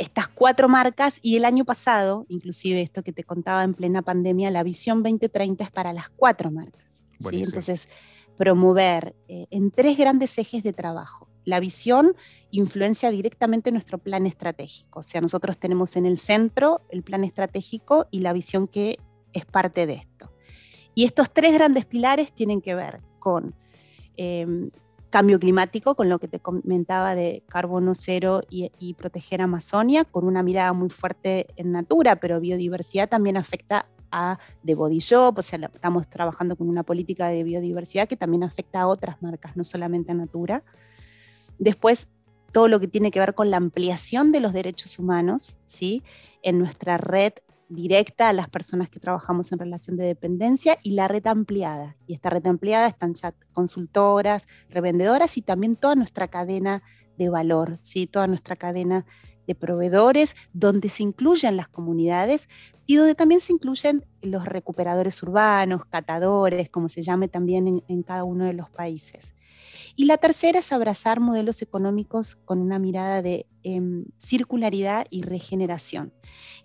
estas 0.00 0.28
cuatro 0.28 0.66
marcas 0.66 1.18
y 1.20 1.36
el 1.36 1.44
año 1.44 1.66
pasado, 1.66 2.24
inclusive 2.30 2.80
esto 2.80 3.02
que 3.02 3.12
te 3.12 3.22
contaba 3.22 3.62
en 3.64 3.74
plena 3.74 4.00
pandemia, 4.00 4.50
la 4.50 4.62
visión 4.62 5.02
2030 5.02 5.62
es 5.62 5.70
para 5.70 5.92
las 5.92 6.08
cuatro 6.08 6.50
marcas. 6.50 7.02
Entonces, 7.30 7.86
promover 8.34 9.14
eh, 9.28 9.46
en 9.50 9.70
tres 9.70 9.98
grandes 9.98 10.38
ejes 10.38 10.62
de 10.62 10.72
trabajo. 10.72 11.28
La 11.44 11.60
visión 11.60 12.16
influencia 12.50 13.10
directamente 13.10 13.72
nuestro 13.72 13.98
plan 13.98 14.26
estratégico, 14.26 15.00
o 15.00 15.02
sea, 15.02 15.20
nosotros 15.20 15.58
tenemos 15.58 15.94
en 15.96 16.06
el 16.06 16.16
centro 16.16 16.80
el 16.88 17.02
plan 17.02 17.22
estratégico 17.22 18.06
y 18.10 18.20
la 18.20 18.32
visión 18.32 18.68
que 18.68 18.98
es 19.34 19.44
parte 19.44 19.84
de 19.84 19.94
esto. 19.94 20.32
Y 20.94 21.04
estos 21.04 21.30
tres 21.30 21.52
grandes 21.52 21.84
pilares 21.84 22.32
tienen 22.32 22.62
que 22.62 22.74
ver 22.74 23.02
con 23.18 23.54
em, 24.16 24.70
cambio 25.10 25.38
climático, 25.40 25.94
con 25.94 26.08
lo 26.08 26.18
que 26.18 26.28
te 26.28 26.40
comentaba 26.40 27.14
de 27.14 27.42
carbono 27.48 27.94
cero 27.94 28.42
y, 28.48 28.94
proteger 28.94 29.42
Amazonia, 29.42 30.04
con 30.04 30.24
una 30.24 30.42
mirada 30.42 30.72
muy 30.72 30.88
fuerte 30.88 31.46
en 31.56 31.72
natura, 31.72 32.16
pero 32.16 32.40
biodiversidad 32.40 33.08
también 33.08 33.36
afecta 33.36 33.86
a 34.12 34.38
The 34.64 34.74
Body 34.74 34.98
Shop, 34.98 35.38
o 35.38 35.42
sea, 35.42 35.58
estamos 35.72 36.08
trabajando 36.08 36.56
con 36.56 36.68
una 36.68 36.82
política 36.82 37.28
de 37.28 37.44
biodiversidad 37.44 38.08
que 38.08 38.16
también 38.16 38.42
afecta 38.42 38.80
a 38.80 38.86
otras 38.86 39.20
marcas, 39.22 39.56
no 39.56 39.64
solamente 39.64 40.12
a 40.12 40.14
Natura. 40.14 40.64
Después, 41.58 42.08
todo 42.52 42.66
lo 42.66 42.80
que 42.80 42.88
tiene 42.88 43.10
que 43.10 43.20
ver 43.20 43.34
con 43.34 43.50
la 43.50 43.56
ampliación 43.56 44.32
de 44.32 44.40
los 44.40 44.52
derechos 44.52 44.98
humanos, 44.98 45.58
¿sí? 45.64 46.02
En 46.42 46.58
nuestra 46.58 46.98
red 46.98 47.34
directa 47.70 48.28
a 48.28 48.32
las 48.32 48.50
personas 48.50 48.90
que 48.90 49.00
trabajamos 49.00 49.52
en 49.52 49.60
relación 49.60 49.96
de 49.96 50.04
dependencia 50.04 50.78
y 50.82 50.90
la 50.90 51.08
red 51.08 51.26
ampliada. 51.26 51.96
Y 52.06 52.14
esta 52.14 52.28
red 52.28 52.46
ampliada 52.46 52.88
están 52.88 53.14
ya 53.14 53.32
consultoras, 53.52 54.46
revendedoras 54.68 55.36
y 55.36 55.42
también 55.42 55.76
toda 55.76 55.94
nuestra 55.94 56.28
cadena 56.28 56.82
de 57.16 57.30
valor, 57.30 57.78
¿sí? 57.80 58.06
toda 58.06 58.26
nuestra 58.26 58.56
cadena 58.56 59.06
de 59.46 59.54
proveedores, 59.54 60.34
donde 60.52 60.88
se 60.88 61.04
incluyen 61.04 61.56
las 61.56 61.68
comunidades 61.68 62.48
y 62.86 62.96
donde 62.96 63.14
también 63.14 63.40
se 63.40 63.52
incluyen 63.52 64.04
los 64.20 64.44
recuperadores 64.44 65.22
urbanos, 65.22 65.84
catadores, 65.86 66.68
como 66.70 66.88
se 66.88 67.02
llame 67.02 67.28
también 67.28 67.84
en 67.86 68.02
cada 68.02 68.24
uno 68.24 68.44
de 68.46 68.52
los 68.52 68.68
países. 68.68 69.34
Y 69.96 70.04
la 70.04 70.16
tercera 70.16 70.58
es 70.58 70.72
abrazar 70.72 71.20
modelos 71.20 71.62
económicos 71.62 72.36
con 72.44 72.60
una 72.60 72.78
mirada 72.78 73.22
de 73.22 73.46
em, 73.62 74.04
circularidad 74.18 75.06
y 75.10 75.22
regeneración. 75.22 76.12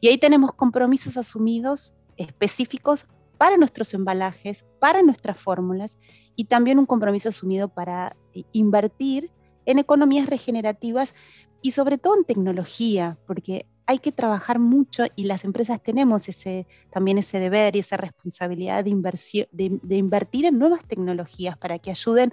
Y 0.01 0.07
ahí 0.07 0.17
tenemos 0.17 0.53
compromisos 0.53 1.17
asumidos 1.17 1.93
específicos 2.17 3.07
para 3.37 3.57
nuestros 3.57 3.93
embalajes, 3.93 4.65
para 4.79 5.01
nuestras 5.01 5.39
fórmulas 5.39 5.97
y 6.35 6.45
también 6.45 6.79
un 6.79 6.85
compromiso 6.85 7.29
asumido 7.29 7.67
para 7.67 8.15
eh, 8.33 8.43
invertir 8.53 9.31
en 9.65 9.79
economías 9.79 10.27
regenerativas 10.27 11.15
y 11.61 11.71
sobre 11.71 11.97
todo 11.97 12.17
en 12.17 12.23
tecnología, 12.23 13.17
porque 13.25 13.65
hay 13.87 13.99
que 13.99 14.11
trabajar 14.11 14.59
mucho 14.59 15.05
y 15.15 15.25
las 15.25 15.43
empresas 15.45 15.81
tenemos 15.81 16.27
ese, 16.29 16.67
también 16.89 17.17
ese 17.17 17.39
deber 17.39 17.75
y 17.75 17.79
esa 17.79 17.97
responsabilidad 17.97 18.83
de, 18.83 19.79
de 19.81 19.95
invertir 19.95 20.45
en 20.45 20.57
nuevas 20.57 20.83
tecnologías 20.85 21.57
para 21.57 21.79
que 21.79 21.91
ayuden 21.91 22.31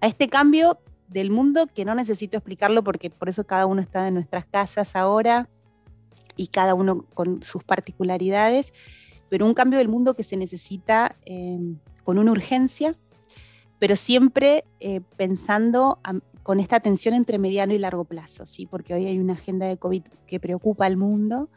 a 0.00 0.06
este 0.06 0.28
cambio 0.28 0.78
del 1.08 1.30
mundo 1.30 1.66
que 1.66 1.84
no 1.84 1.94
necesito 1.94 2.36
explicarlo 2.36 2.84
porque 2.84 3.10
por 3.10 3.28
eso 3.28 3.44
cada 3.44 3.66
uno 3.66 3.80
está 3.80 4.08
en 4.08 4.14
nuestras 4.14 4.46
casas 4.46 4.94
ahora 4.94 5.48
y 6.36 6.48
cada 6.48 6.74
uno 6.74 7.04
con 7.14 7.42
sus 7.42 7.64
particularidades, 7.64 8.72
pero 9.28 9.46
un 9.46 9.54
cambio 9.54 9.78
del 9.78 9.88
mundo 9.88 10.14
que 10.14 10.22
se 10.22 10.36
necesita 10.36 11.16
em, 11.24 11.78
con 12.04 12.18
una 12.18 12.30
urgencia, 12.30 12.94
pero 13.78 13.96
siempre 13.96 14.64
eh, 14.80 15.00
pensando 15.16 15.98
con 16.42 16.60
esta 16.60 16.80
tensión 16.80 17.14
entre 17.14 17.38
mediano 17.38 17.74
y 17.74 17.78
largo 17.78 18.04
plazo, 18.04 18.46
¿sí? 18.46 18.66
porque 18.66 18.94
hoy 18.94 19.06
hay 19.06 19.18
una 19.18 19.34
agenda 19.34 19.66
de 19.66 19.76
COVID 19.76 20.04
que 20.26 20.40
preocupa 20.40 20.86
al 20.86 20.96
mundo. 20.96 21.48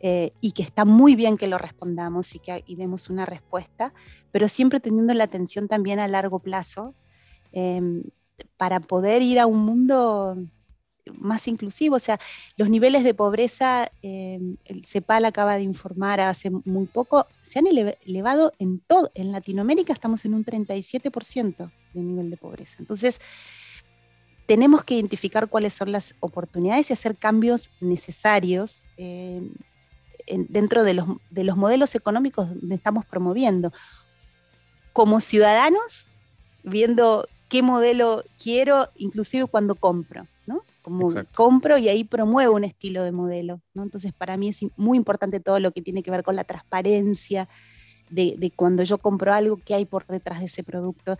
Eh, 0.00 0.30
y 0.40 0.52
que 0.52 0.62
está 0.62 0.84
muy 0.84 1.16
bien 1.16 1.36
que 1.36 1.48
lo 1.48 1.58
respondamos 1.58 2.32
y 2.36 2.38
que 2.38 2.62
y 2.68 2.76
demos 2.76 3.10
una 3.10 3.26
respuesta, 3.26 3.92
pero 4.30 4.46
siempre 4.46 4.78
teniendo 4.78 5.12
la 5.12 5.24
atención 5.24 5.66
también 5.66 5.98
a 5.98 6.06
largo 6.06 6.38
plazo, 6.38 6.94
Em, 7.52 8.02
para 8.56 8.80
poder 8.80 9.22
ir 9.22 9.38
a 9.38 9.46
un 9.46 9.60
mundo 9.60 10.36
más 11.14 11.48
inclusivo. 11.48 11.96
O 11.96 12.00
sea, 12.00 12.18
los 12.56 12.68
niveles 12.68 13.04
de 13.04 13.14
pobreza, 13.14 13.90
em, 14.02 14.56
el 14.64 14.84
CEPAL 14.84 15.24
acaba 15.24 15.56
de 15.56 15.62
informar 15.62 16.20
hace 16.20 16.50
muy 16.50 16.86
poco, 16.86 17.26
se 17.42 17.58
han 17.58 17.66
elevado 17.66 18.52
en 18.58 18.80
todo. 18.80 19.10
En 19.14 19.32
Latinoamérica 19.32 19.92
estamos 19.92 20.24
en 20.24 20.34
un 20.34 20.44
37% 20.44 21.70
de 21.94 22.00
nivel 22.02 22.30
de 22.30 22.36
pobreza. 22.36 22.76
Entonces, 22.78 23.20
tenemos 24.46 24.84
que 24.84 24.94
identificar 24.94 25.48
cuáles 25.48 25.74
son 25.74 25.92
las 25.92 26.14
oportunidades 26.20 26.90
y 26.90 26.92
hacer 26.92 27.16
cambios 27.16 27.70
necesarios 27.80 28.84
em, 28.96 29.50
dentro 30.48 30.84
de 30.84 30.94
los, 30.94 31.06
de 31.30 31.44
los 31.44 31.56
modelos 31.56 31.94
económicos 31.94 32.48
que 32.66 32.74
estamos 32.74 33.06
promoviendo. 33.06 33.72
Como 34.92 35.20
ciudadanos, 35.20 36.06
viendo 36.64 37.26
qué 37.48 37.62
modelo 37.62 38.24
quiero, 38.42 38.88
inclusive 38.96 39.46
cuando 39.46 39.74
compro, 39.74 40.26
¿no? 40.46 40.62
Como 40.82 41.10
compro 41.34 41.78
y 41.78 41.88
ahí 41.88 42.04
promuevo 42.04 42.54
un 42.54 42.64
estilo 42.64 43.02
de 43.02 43.12
modelo, 43.12 43.60
¿no? 43.74 43.82
Entonces 43.82 44.12
para 44.12 44.36
mí 44.36 44.48
es 44.48 44.60
muy 44.76 44.96
importante 44.96 45.40
todo 45.40 45.58
lo 45.58 45.72
que 45.72 45.82
tiene 45.82 46.02
que 46.02 46.10
ver 46.10 46.22
con 46.22 46.36
la 46.36 46.44
transparencia 46.44 47.48
de, 48.10 48.52
cuando 48.54 48.82
yo 48.82 48.98
compro 48.98 49.32
algo, 49.32 49.60
qué 49.64 49.74
hay 49.74 49.84
por 49.84 50.06
detrás 50.06 50.40
de 50.40 50.46
ese 50.46 50.62
producto. 50.62 51.16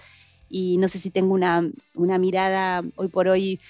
Y 0.48 0.78
no 0.78 0.88
sé 0.88 0.98
si 0.98 1.10
tengo 1.10 1.34
una, 1.34 1.70
mirada 1.94 2.82
hoy 2.96 3.08
por 3.08 3.28
hoy 3.28 3.60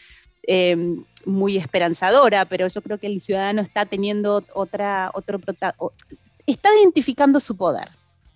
em, 0.45 1.05
muy 1.25 1.57
esperanzadora, 1.57 2.45
pero 2.45 2.69
yo 2.69 2.83
creo 2.83 2.99
que 2.99 3.09
el 3.09 3.21
ciudadano 3.21 3.63
está 3.63 3.87
teniendo 3.87 4.45
otra, 4.55 5.11
otro 5.15 5.41
está 6.47 6.69
identificando 6.81 7.41
su 7.41 7.57
poder, 7.57 7.89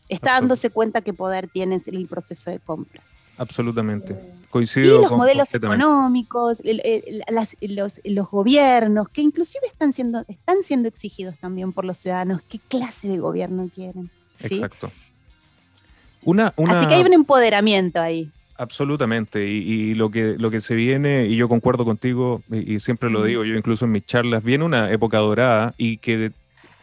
está 0.08 0.32
dándose 0.32 0.70
cuenta 0.70 1.02
qué 1.02 1.12
poder 1.12 1.48
tiene 1.48 1.80
el 1.86 2.08
proceso 2.08 2.50
de 2.50 2.58
compra. 2.58 3.02
Absolutamente. 3.42 4.16
Coincido. 4.50 4.98
Y 4.98 5.02
los 5.02 5.10
modelos 5.10 5.54
económicos, 5.54 6.62
los, 6.64 8.30
gobiernos, 8.30 9.08
que 9.08 9.22
inclusive 9.22 9.66
están 9.66 9.92
siendo, 9.92 10.24
están 10.28 10.62
siendo 10.62 10.88
exigidos 10.88 11.36
también 11.40 11.72
por 11.72 11.84
los 11.84 11.98
ciudadanos. 11.98 12.42
¿Qué 12.48 12.58
clase 12.58 13.08
de 13.08 13.18
gobierno 13.18 13.68
quieren? 13.74 14.10
Exacto. 14.40 14.90
Una, 16.22 16.54
Así 16.68 16.86
que 16.86 16.94
hay 16.94 17.02
un 17.02 17.14
empoderamiento 17.14 18.00
ahí. 18.00 18.30
Absolutamente, 18.58 19.44
y, 19.44 19.94
lo, 19.94 20.10
que, 20.10 20.36
lo 20.38 20.50
que 20.50 20.60
se 20.60 20.74
viene, 20.74 21.26
y 21.26 21.36
yo 21.36 21.48
concuerdo 21.48 21.84
contigo, 21.84 22.42
y, 22.50 22.78
siempre 22.78 23.10
lo 23.10 23.24
digo, 23.24 23.44
yo 23.44 23.56
incluso 23.56 23.86
en 23.86 23.92
mis 23.92 24.06
charlas, 24.06 24.44
viene 24.44 24.64
una 24.64 24.92
época 24.92 25.18
dorada 25.18 25.74
y 25.78 25.96
que 25.96 26.30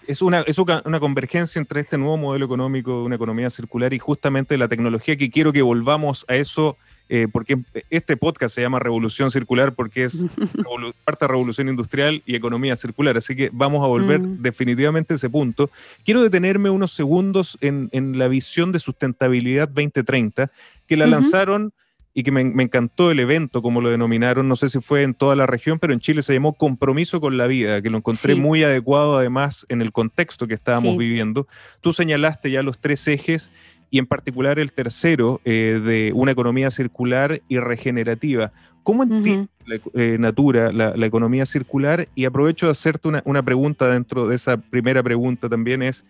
es, 0.10 0.24
una, 0.24 0.42
es 0.42 0.58
una 0.58 1.00
convergencia 1.00 1.60
entre 1.60 1.82
este 1.82 1.96
nuevo 1.96 2.18
modelo 2.18 2.44
económico 2.44 3.00
de 3.00 3.06
una 3.06 3.16
economía 3.16 3.52
circular 3.52 3.94
y 3.94 4.00
justamente 4.00 4.58
la 4.58 4.68
tecnología 4.68 5.16
que 5.16 5.30
quiero 5.30 5.54
que 5.54 5.62
volvamos 5.62 6.26
a 6.28 6.36
eso, 6.36 6.78
eh, 7.10 7.28
porque 7.32 7.60
este 7.92 8.18
podcast 8.18 8.56
se 8.56 8.62
llama 8.62 8.80
Revolución 8.80 9.30
Circular 9.30 9.76
porque 9.76 10.06
es 10.06 10.26
parte 11.06 11.26
de 11.26 11.28
revolución 11.28 11.70
industrial 11.70 12.24
y 12.26 12.36
economía 12.36 12.76
circular, 12.76 13.18
así 13.18 13.36
que 13.36 13.52
vamos 13.54 13.84
a 13.84 13.88
volver 13.88 14.20
mm. 14.20 14.42
definitivamente 14.42 15.14
a 15.14 15.18
ese 15.18 15.30
punto. 15.30 15.70
Quiero 16.04 16.24
detenerme 16.24 16.72
unos 16.72 16.92
segundos 16.92 17.60
en, 17.62 18.18
la 18.18 18.28
visión 18.28 18.72
de 18.72 18.80
sustentabilidad 18.80 19.68
2030 19.68 20.48
que 20.88 20.98
la 20.98 21.06
lanzaron 21.06 21.72
y 22.14 22.24
que 22.24 22.32
me, 22.32 22.42
encantó 22.42 23.12
el 23.12 23.20
evento, 23.20 23.62
como 23.62 23.82
lo 23.82 23.90
denominaron, 23.90 24.48
no 24.48 24.56
sé 24.56 24.70
si 24.70 24.80
fue 24.80 25.04
en 25.04 25.14
toda 25.14 25.36
la 25.36 25.46
región, 25.46 25.78
pero 25.80 25.94
en 25.94 26.00
Chile 26.00 26.22
se 26.22 26.34
llamó 26.34 26.54
Compromiso 26.54 27.22
con 27.22 27.38
la 27.38 27.48
Vida, 27.48 27.82
que 27.82 27.90
lo 27.90 27.98
encontré 27.98 28.36
muy 28.36 28.64
adecuado 28.64 29.18
además 29.18 29.66
en 29.70 29.82
el 29.82 29.92
contexto 29.92 30.48
que 30.48 30.56
estábamos 30.56 30.98
viviendo. 30.98 31.48
Tú 31.82 31.94
señalaste 31.94 32.52
ya 32.52 32.64
los 32.64 32.80
tres 32.80 33.08
ejes 33.08 33.52
y 33.92 34.00
en 34.00 34.06
particular 34.06 34.60
el 34.60 34.72
tercero 34.72 35.42
eh, 35.46 35.82
de 35.84 36.12
una 36.14 36.32
economía 36.32 36.72
circular 36.72 37.42
y 37.48 37.60
regenerativa. 37.60 38.52
¿Cómo 38.84 39.04
entiende 39.04 39.50
eh, 39.94 40.18
Natura 40.20 40.72
la, 40.72 41.06
economía 41.06 41.46
circular? 41.46 42.08
Y 42.16 42.26
aprovecho 42.26 42.66
de 42.68 42.72
hacerte 42.72 43.08
una, 43.08 43.22
una 43.26 43.44
pregunta 43.44 43.88
dentro 43.88 44.28
de 44.28 44.36
esa 44.36 44.58
primera 44.58 45.04
pregunta 45.04 45.48
también 45.48 45.84
es, 45.84 46.06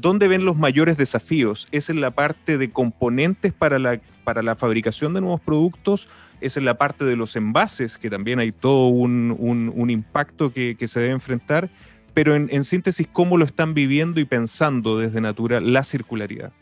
¿Dónde 0.00 0.28
ven 0.28 0.44
los 0.44 0.56
mayores 0.56 0.96
desafíos? 0.96 1.66
¿Es 1.72 1.90
en 1.90 2.00
la 2.00 2.12
parte 2.12 2.56
de 2.56 2.70
componentes 2.70 3.52
para 3.52 3.80
la, 3.80 4.00
para 4.22 4.42
la 4.42 4.54
fabricación 4.54 5.12
de 5.12 5.20
nuevos 5.20 5.40
productos? 5.40 6.06
¿Es 6.40 6.56
en 6.56 6.66
la 6.66 6.78
parte 6.78 7.04
de 7.04 7.16
los 7.16 7.34
envases, 7.34 7.98
que 7.98 8.08
también 8.08 8.38
hay 8.38 8.52
todo 8.52 8.86
un, 8.86 9.90
impacto 9.90 10.52
que, 10.52 10.76
se 10.86 11.00
debe 11.00 11.12
enfrentar? 11.12 11.68
Pero 12.14 12.36
en, 12.36 12.62
síntesis, 12.62 13.08
¿cómo 13.12 13.36
lo 13.36 13.44
están 13.44 13.74
viviendo 13.74 14.20
y 14.20 14.24
pensando 14.24 14.98
desde 14.98 15.20
Natura 15.20 15.58
la 15.58 15.82
circularidad? 15.82 16.52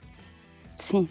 Sí. 0.78 1.07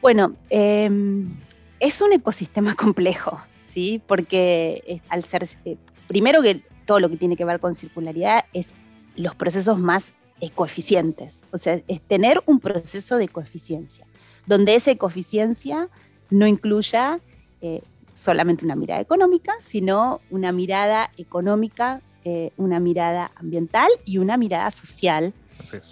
Bueno, 0.00 0.34
em, 0.48 1.30
es 1.78 2.00
un 2.00 2.14
ecosistema 2.14 2.74
complejo, 2.74 3.38
¿sí? 3.66 4.00
Porque 4.06 5.02
al 5.10 5.24
ser, 5.24 5.46
eh, 5.66 5.76
primero 6.08 6.40
que 6.40 6.62
todo 6.86 7.00
lo 7.00 7.10
que 7.10 7.18
tiene 7.18 7.36
que 7.36 7.44
ver 7.44 7.60
con 7.60 7.74
circularidad 7.74 8.46
es 8.54 8.72
los 9.14 9.34
procesos 9.34 9.78
más 9.78 10.14
coeficientes. 10.54 11.40
O 11.50 11.58
sea, 11.58 11.80
es 11.88 12.00
tener 12.02 12.42
un 12.46 12.60
proceso 12.60 13.16
de 13.16 13.28
coeficiencia, 13.28 14.06
donde 14.46 14.74
esa 14.74 14.94
coeficiencia 14.96 15.88
no 16.30 16.46
incluya 16.46 17.20
eh, 17.60 17.82
solamente 18.14 18.64
una 18.64 18.76
mirada 18.76 19.00
económica, 19.00 19.54
sino 19.60 20.20
una 20.30 20.52
mirada 20.52 21.10
económica, 21.16 22.00
eh, 22.24 22.50
una 22.56 22.80
mirada 22.80 23.30
ambiental 23.36 23.88
y 24.04 24.18
una 24.18 24.36
mirada 24.36 24.70
social, 24.70 25.32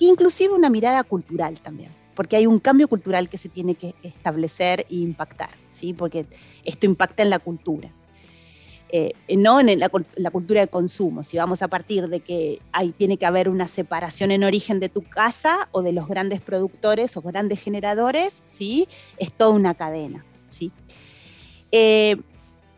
inclusive 0.00 0.52
una 0.52 0.70
mirada 0.70 1.04
cultural 1.04 1.60
también, 1.60 1.90
porque 2.14 2.36
hay 2.36 2.46
un 2.46 2.58
cambio 2.58 2.88
cultural 2.88 3.28
que 3.28 3.38
se 3.38 3.48
tiene 3.48 3.74
que 3.74 3.94
establecer 4.02 4.86
e 4.90 4.96
impactar, 4.96 5.50
¿sí? 5.68 5.92
porque 5.92 6.26
esto 6.64 6.86
impacta 6.86 7.22
en 7.22 7.30
la 7.30 7.38
cultura. 7.38 7.90
Eh, 8.96 9.12
no 9.38 9.58
en 9.58 9.80
la, 9.80 9.88
cultura 10.30 10.60
de 10.60 10.68
consumo, 10.68 11.24
si 11.24 11.36
vamos 11.36 11.62
a 11.62 11.66
partir 11.66 12.06
de 12.06 12.20
que 12.20 12.60
hay, 12.70 12.92
tiene 12.92 13.16
que 13.16 13.26
haber 13.26 13.48
una 13.48 13.66
separación 13.66 14.30
en 14.30 14.44
origen 14.44 14.78
de 14.78 14.88
tu 14.88 15.02
casa 15.02 15.68
o 15.72 15.82
de 15.82 15.90
los 15.90 16.06
grandes 16.06 16.40
productores 16.40 17.16
o 17.16 17.20
grandes 17.20 17.60
generadores, 17.60 18.44
¿sí? 18.46 18.86
es 19.18 19.32
toda 19.32 19.50
una 19.50 19.74
cadena. 19.74 20.24
¿sí? 20.48 20.70
Eh, 21.72 22.18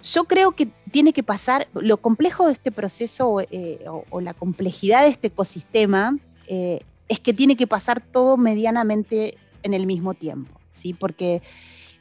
yo 0.03 0.25
creo 0.25 0.53
que 0.53 0.71
tiene 0.91 1.13
que 1.13 1.23
pasar, 1.23 1.69
lo 1.75 1.99
complejo 1.99 2.47
de 2.47 2.55
este 2.55 2.73
proceso 2.73 3.43
eh, 3.51 3.85
o, 4.09 4.21
la 4.23 4.33
complejidad 4.33 5.03
de 5.03 5.09
este 5.09 5.27
ecosistema 5.27 6.17
es 6.49 7.21
que 7.21 7.35
tiene 7.35 7.59
que 7.59 7.67
pasar 7.67 8.01
todo 8.01 8.39
medianamente 8.39 9.37
en 9.63 9.75
el 9.75 9.85
mismo 9.85 10.15
tiempo, 10.15 10.59
¿sí? 10.71 10.95
Porque 10.95 11.43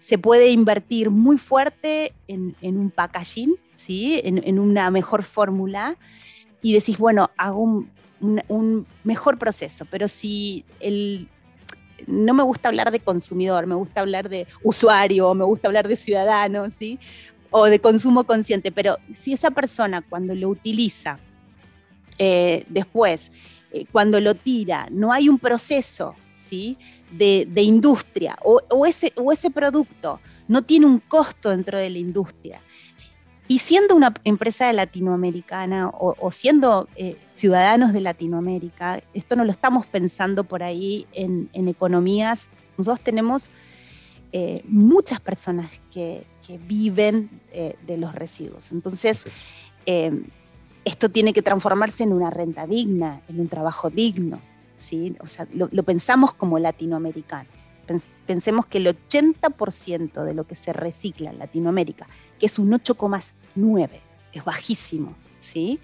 se 0.05 0.19
puede 0.19 0.49
invertir 0.49 1.09
muy 1.09 1.39
fuerte 1.39 2.13
en, 2.27 2.55
un 2.61 2.91
packaging, 2.91 3.55
¿sí? 3.73 4.21
En, 4.23 4.59
una 4.59 4.91
mejor 4.91 5.23
fórmula 5.23 5.97
y 6.61 6.73
decís, 6.73 6.99
bueno, 6.99 7.31
hago 7.37 7.87
un, 8.19 8.85
mejor 9.03 9.39
proceso, 9.39 9.83
pero 9.89 10.07
si 10.07 10.63
el, 10.79 11.27
no 12.05 12.35
me 12.35 12.43
gusta 12.43 12.67
hablar 12.67 12.91
de 12.91 12.99
consumidor, 12.99 13.65
me 13.65 13.73
gusta 13.73 14.01
hablar 14.01 14.29
de 14.29 14.45
usuario, 14.61 15.33
me 15.33 15.43
gusta 15.43 15.69
hablar 15.69 15.87
de 15.87 15.95
ciudadano, 15.95 16.69
¿sí? 16.69 16.99
O 17.49 17.65
de 17.65 17.79
consumo 17.79 18.25
consciente, 18.25 18.71
pero 18.71 18.99
si 19.19 19.33
esa 19.33 19.49
persona 19.49 20.03
cuando 20.03 20.35
lo 20.35 20.49
utiliza, 20.49 21.17
eh, 22.19 22.63
después, 22.69 23.31
eh, 23.71 23.87
cuando 23.91 24.19
lo 24.19 24.35
tira, 24.35 24.87
no 24.91 25.11
hay 25.11 25.29
un 25.29 25.39
proceso, 25.39 26.13
¿sí? 26.55 26.77
De, 27.11 27.61
industria 27.61 28.37
o, 28.43 28.85
ese, 28.85 29.13
o 29.15 29.31
ese 29.31 29.49
producto 29.51 30.19
no 30.47 30.61
tiene 30.61 30.85
un 30.85 30.99
costo 30.99 31.49
dentro 31.49 31.77
de 31.77 31.89
la 31.89 31.97
industria 31.97 32.61
y 33.47 33.59
siendo 33.59 33.95
una 33.95 34.13
empresa 34.23 34.71
latinoamericana 34.73 35.89
o, 35.89 36.31
siendo 36.31 36.87
eh, 36.95 37.15
ciudadanos 37.27 37.93
de 37.93 38.01
Latinoamérica, 38.01 39.01
esto 39.13 39.35
no 39.35 39.45
lo 39.45 39.51
estamos 39.51 39.85
pensando 39.85 40.45
por 40.45 40.63
ahí 40.63 41.05
en, 41.13 41.49
economías. 41.53 42.49
Nosotros 42.75 43.03
tenemos 43.03 43.51
eh, 44.31 44.63
muchas 44.67 45.19
personas 45.19 45.79
que, 45.93 46.23
viven 46.67 47.29
eh, 47.51 47.75
de 47.87 47.97
los 47.97 48.13
residuos. 48.13 48.71
Entonces, 48.71 49.25
esto 50.85 51.09
tiene 51.09 51.33
que 51.33 51.41
transformarse 51.41 52.03
en 52.03 52.13
una 52.13 52.29
renta 52.29 52.67
digna, 52.67 53.21
en 53.29 53.39
un 53.39 53.47
trabajo 53.47 53.89
digno. 53.89 54.39
¿Sí? 54.75 55.15
Lo, 55.53 55.83
pensamos 55.83 56.33
como 56.33 56.59
latinoamericanos. 56.59 57.73
Pensemos 58.25 58.65
que 58.65 58.79
el 58.79 58.87
80% 58.87 60.23
de 60.23 60.33
lo 60.33 60.45
que 60.45 60.55
se 60.55 60.73
recicla 60.73 61.29
en 61.29 61.39
Latinoamérica 61.39 62.07
que 62.39 62.45
es 62.45 62.59
un 62.59 62.71
8,9, 62.71 63.89
es 64.33 64.43
bajísimo, 64.43 65.15
¿sí? 65.39 65.79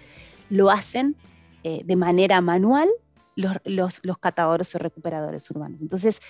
Lo 0.50 0.70
hacen 0.70 1.16
eh, 1.64 1.82
de 1.84 1.96
manera 1.96 2.40
manual 2.40 2.88
los, 3.34 4.00
los, 4.02 4.18
catadores 4.18 4.74
o 4.74 4.78
recuperadores 4.78 5.50
urbanos. 5.50 5.80
Entonces, 5.80 6.20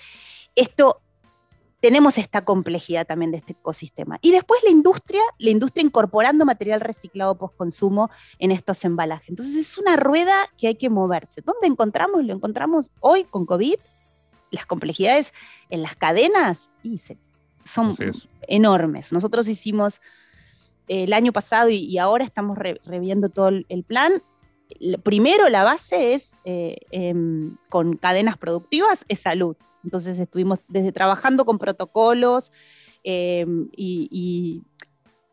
esto 0.55 1.01
tenemos 1.83 2.17
esta 2.17 2.45
complejidad 2.45 3.05
también 3.05 3.31
de 3.31 3.39
este 3.39 3.51
ecosistema. 3.51 4.17
Y 4.21 4.31
después 4.31 4.63
la 4.63 4.69
industria, 4.69 5.19
la 5.37 5.49
industria 5.49 5.83
incorporando 5.83 6.45
material 6.45 6.79
reciclado 6.79 7.37
post-consumo 7.37 8.09
en 8.39 8.51
estos 8.51 8.85
embalajes. 8.85 9.27
Entonces 9.27 9.57
es 9.57 9.77
una 9.77 9.97
rueda 9.97 10.33
que 10.57 10.67
hay 10.67 10.75
que 10.75 10.89
moverse. 10.89 11.41
¿Dónde 11.41 11.67
encontramos? 11.67 12.23
Lo 12.23 12.33
encontramos 12.33 12.89
hoy 13.01 13.25
con 13.25 13.45
COVID. 13.45 13.75
Las 14.49 14.65
complejidades 14.65 15.33
en 15.69 15.81
las 15.81 15.97
cadenas 15.97 16.69
y 16.83 16.99
se 16.99 17.17
son 17.65 17.93
enormes. 18.47 19.11
Nosotros 19.11 19.49
hicimos 19.49 19.99
eh, 20.87 21.03
el 21.03 21.11
año 21.11 21.33
pasado 21.33 21.67
y, 21.67 21.97
ahora 21.97 22.23
estamos 22.23 22.57
reviendo 22.57 23.27
todo 23.27 23.49
el, 23.49 23.83
plan. 23.85 24.23
Primero, 25.03 25.49
la 25.49 25.63
base 25.63 26.13
es, 26.13 26.35
eh, 26.45 26.77
em, 26.91 27.57
con 27.69 27.93
cadenas 27.93 28.37
productivas, 28.37 29.05
es 29.07 29.19
salud. 29.19 29.55
Entonces 29.83 30.17
estuvimos 30.19 30.59
desde 30.67 30.91
trabajando 30.91 31.45
con 31.45 31.59
protocolos 31.59 32.51
em, 33.03 33.69
y, 33.75 34.61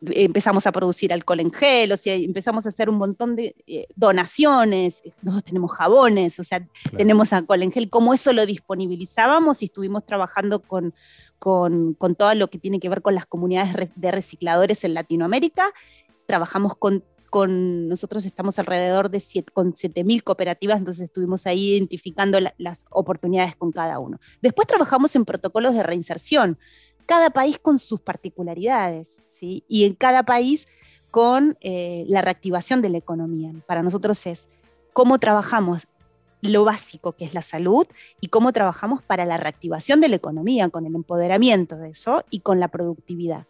empezamos 0.02 0.66
a 0.66 0.72
producir 0.72 1.12
alcohol 1.12 1.40
en 1.40 1.52
gel, 1.52 1.92
o 1.92 1.96
sea, 1.98 2.14
empezamos 2.14 2.64
a 2.64 2.70
hacer 2.70 2.88
un 2.88 2.96
montón 2.96 3.36
de 3.36 3.54
eh, 3.66 3.86
donaciones, 3.96 5.02
nosotros 5.20 5.44
tenemos 5.44 5.72
jabones, 5.72 6.40
o 6.40 6.44
sea, 6.44 6.66
tenemos 6.96 7.34
alcohol 7.34 7.62
en 7.62 7.70
gel, 7.70 7.90
como 7.90 8.14
eso 8.14 8.32
lo 8.32 8.46
disponibilizábamos 8.46 9.60
y 9.60 9.66
estuvimos 9.66 10.06
trabajando 10.06 10.62
con, 10.62 10.94
con, 11.38 11.96
todo 12.16 12.34
lo 12.34 12.48
que 12.48 12.58
tiene 12.58 12.80
que 12.80 12.88
ver 12.88 13.02
con 13.02 13.14
las 13.14 13.26
comunidades 13.26 13.90
de 13.94 14.10
recicladores 14.10 14.84
en 14.84 14.94
Latinoamérica. 14.94 15.72
Trabajamos 16.26 16.76
con, 16.76 17.02
nosotros 17.88 18.26
estamos 18.26 18.58
alrededor 18.58 19.10
de 19.10 19.22
con 19.52 19.72
7.000 19.72 20.22
cooperativas, 20.22 20.78
entonces 20.78 21.04
estuvimos 21.04 21.46
ahí 21.46 21.74
identificando 21.74 22.38
las 22.58 22.84
oportunidades 22.90 23.56
con 23.56 23.72
cada 23.72 23.98
uno. 23.98 24.18
Después 24.42 24.66
trabajamos 24.66 25.14
en 25.16 25.24
protocolos 25.24 25.74
de 25.74 25.82
reinserción, 25.82 26.58
cada 27.06 27.30
país 27.30 27.58
con 27.58 27.78
sus 27.78 28.00
particularidades, 28.00 29.18
¿sí? 29.28 29.64
y 29.68 29.84
en 29.84 29.94
cada 29.94 30.24
país 30.24 30.66
con 31.10 31.56
eh, 31.60 32.04
la 32.08 32.22
reactivación 32.22 32.82
de 32.82 32.88
la 32.88 32.98
economía. 32.98 33.52
Para 33.66 33.82
nosotros 33.82 34.26
es 34.26 34.48
cómo 34.92 35.18
trabajamos 35.18 35.86
lo 36.42 36.64
básico 36.64 37.12
que 37.12 37.24
es 37.24 37.34
la 37.34 37.42
salud 37.42 37.86
y 38.20 38.28
cómo 38.28 38.52
trabajamos 38.52 39.02
para 39.02 39.26
la 39.26 39.36
reactivación 39.36 40.00
de 40.00 40.08
la 40.08 40.16
economía, 40.16 40.68
con 40.68 40.86
el 40.86 40.94
empoderamiento 40.94 41.76
de 41.76 41.90
eso 41.90 42.24
y 42.30 42.40
con 42.40 42.60
la 42.60 42.68
productividad. 42.68 43.46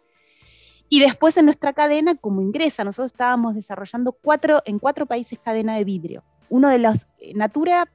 Y 0.93 0.99
después 0.99 1.37
en 1.37 1.45
nuestra 1.45 1.71
cadena, 1.71 2.15
como 2.15 2.41
ingresa, 2.41 2.83
nosotros 2.83 3.13
estábamos 3.13 3.55
desarrollando 3.55 4.11
cuatro, 4.11 4.61
en 4.65 4.77
cuatro 4.77 5.05
países 5.05 5.39
cadena 5.39 5.77
de 5.77 5.85
vidrio. 5.85 6.21
Uno 6.49 6.67
de 6.67 6.79
los, 6.79 7.07
eh, 7.19 7.33
Natura, 7.33 7.89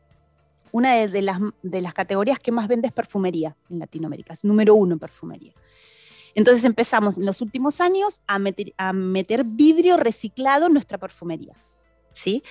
una 0.72 0.94
de, 0.94 1.20
las, 1.20 1.38
de 1.62 1.82
las 1.82 1.92
categorías 1.92 2.40
que 2.40 2.52
más 2.52 2.68
vende 2.68 2.88
es 2.88 2.94
perfumería 2.94 3.54
en 3.68 3.80
Latinoamérica, 3.80 4.32
es 4.32 4.44
número 4.44 4.74
uno 4.74 4.94
en 4.94 4.98
perfumería. 4.98 5.52
Entonces 6.35 6.64
empezamos 6.64 7.18
en 7.18 7.26
los 7.26 7.42
últimos 7.42 7.82
años 7.82 8.22
a 8.26 8.38
meter, 8.38 8.72
a 8.78 8.94
meter 8.94 9.44
vidrio 9.44 9.98
reciclado 9.98 10.68
en 10.68 10.72
nuestra 10.72 10.96
perfumería. 10.96 11.54
¿sí? 12.12 12.42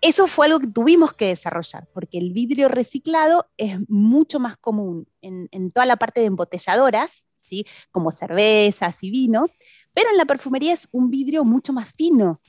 Eso 0.00 0.28
fue 0.28 0.46
algo 0.46 0.60
que 0.60 0.68
tuvimos 0.68 1.14
que 1.14 1.26
desarrollar, 1.26 1.88
porque 1.92 2.18
el 2.18 2.32
vidrio 2.32 2.68
reciclado 2.68 3.48
es 3.56 3.78
mucho 3.88 4.38
más 4.38 4.56
común 4.56 5.08
en, 5.20 5.70
toda 5.72 5.86
la 5.86 5.96
parte 5.96 6.20
de 6.20 6.26
embotelladoras, 6.26 7.23
¿sí? 7.44 7.66
como 7.92 8.10
cervezas 8.10 9.02
y 9.02 9.10
vino, 9.10 9.46
pero 9.92 10.10
en 10.10 10.16
la 10.16 10.24
perfumería 10.24 10.72
es 10.72 10.88
un 10.92 11.10
vidrio 11.10 11.44
mucho 11.44 11.72
más 11.72 11.92
fino, 11.92 12.40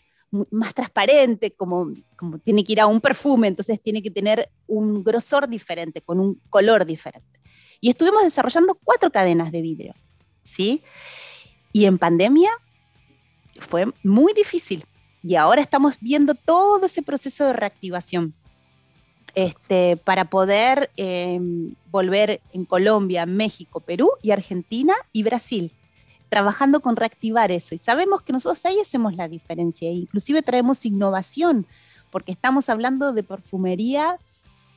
más 0.52 0.74
transparente, 0.74 1.52
como, 1.52 1.92
como 2.18 2.40
tiene 2.40 2.64
que 2.64 2.74
ir 2.74 2.82
a 2.82 2.88
un 2.88 3.00
perfume, 3.00 3.48
entonces 3.48 3.82
tiene 3.82 4.02
que 4.02 4.12
tener 4.12 4.50
un 4.68 5.04
grosor 5.04 5.48
diferente, 5.48 6.02
con 6.02 6.20
un 6.20 6.42
color 6.50 6.86
diferente. 6.86 7.40
Y 7.80 7.90
estuvimos 7.90 8.24
desarrollando 8.24 8.76
cuatro 8.84 9.12
cadenas 9.12 9.52
de 9.52 9.62
vidrio, 9.62 9.94
¿sí? 10.42 10.82
Y 11.72 11.86
en 11.86 11.98
pandemia 11.98 12.50
fue 13.60 13.86
muy 14.04 14.34
difícil, 14.34 14.86
y 15.22 15.36
ahora 15.36 15.62
estamos 15.62 15.98
viendo 16.00 16.36
todo 16.36 16.86
ese 16.86 17.02
proceso 17.02 17.48
de 17.48 17.54
reactivación 17.54 18.36
este, 19.36 19.98
para 19.98 20.26
poder 20.26 20.90
em, 20.96 21.76
volver 21.92 22.42
en 22.54 22.66
Colombia, 22.66 23.26
México, 23.26 23.82
Perú 23.82 24.10
y 24.22 24.32
Argentina 24.32 24.94
y 25.12 25.24
Brasil, 25.24 25.72
trabajando 26.30 26.80
con 26.80 26.96
reactivar 26.96 27.52
eso. 27.52 27.76
Y 27.76 27.78
sabemos 27.78 28.22
que 28.22 28.34
nosotros 28.34 28.66
ahí 28.66 28.80
hacemos 28.80 29.16
la 29.16 29.28
diferencia, 29.28 29.92
inclusive 29.92 30.42
traemos 30.42 30.86
innovación, 30.86 31.68
porque 32.12 32.32
estamos 32.32 32.70
hablando 32.70 33.12
de 33.12 33.24
perfumería 33.24 34.18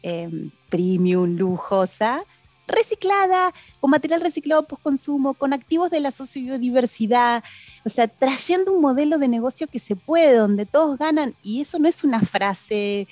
em, 0.03 0.51
premium, 0.69 1.37
lujosa, 1.37 2.25
reciclada, 2.67 3.55
con 3.81 3.91
material 3.91 4.21
reciclado 4.21 4.67
post-consumo, 4.67 5.35
con 5.35 5.53
activos 5.53 5.91
de 5.91 6.01
la 6.01 6.11
sociodiversidad, 6.11 7.45
o 7.85 7.91
sea, 7.91 8.09
trayendo 8.09 8.73
un 8.73 8.83
modelo 8.83 9.19
de 9.19 9.29
negocio 9.29 9.69
que 9.69 9.79
se 9.79 9.97
puede, 9.97 10.37
donde 10.37 10.67
todos 10.67 10.99
ganan, 10.99 11.35
y 11.43 11.61
eso 11.61 11.79
no 11.79 11.89
es 11.89 12.05
una 12.05 12.21
frase, 12.21 13.09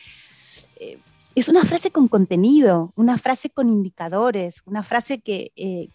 eh, 0.78 0.98
es 1.36 1.50
una 1.50 1.64
frase 1.66 1.90
con 1.90 2.08
contenido, 2.08 2.94
una 2.96 3.18
frase 3.18 3.50
con 3.50 3.68
indicadores, 3.68 4.62
una 4.64 4.82
frase 4.82 5.20
que, 5.20 5.52
eh, 5.54 5.90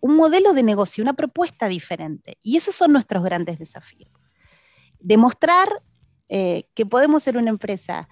un 0.00 0.16
modelo 0.16 0.54
de 0.54 0.64
negocio, 0.64 1.02
una 1.02 1.12
propuesta 1.12 1.68
diferente, 1.68 2.36
y 2.42 2.56
esos 2.56 2.74
son 2.74 2.92
nuestros 2.92 3.22
grandes 3.22 3.60
desafíos. 3.60 4.26
Demostrar 4.98 5.68
eh, 6.28 6.64
que 6.74 6.84
podemos 6.84 7.22
ser 7.22 7.36
una 7.36 7.50
empresa 7.50 8.08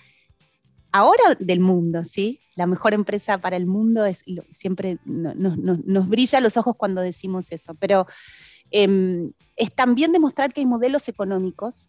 ahora 0.92 1.36
del 1.40 1.58
mundo, 1.58 2.04
¿sí? 2.04 2.40
La 2.54 2.68
mejor 2.68 2.94
empresa 2.94 3.38
para 3.38 3.56
el 3.56 3.66
mundo 3.66 4.04
es 4.04 4.22
siempre 4.52 4.98
nos 5.04 6.08
brilla 6.08 6.40
los 6.40 6.56
ojos 6.56 6.76
cuando 6.76 7.02
decimos 7.02 7.50
eso, 7.50 7.74
pero 7.74 8.06
em, 8.70 9.32
es 9.56 9.74
también 9.74 10.12
demostrar 10.12 10.52
que 10.52 10.60
hay 10.60 10.66
modelos 10.66 11.08
económicos 11.08 11.88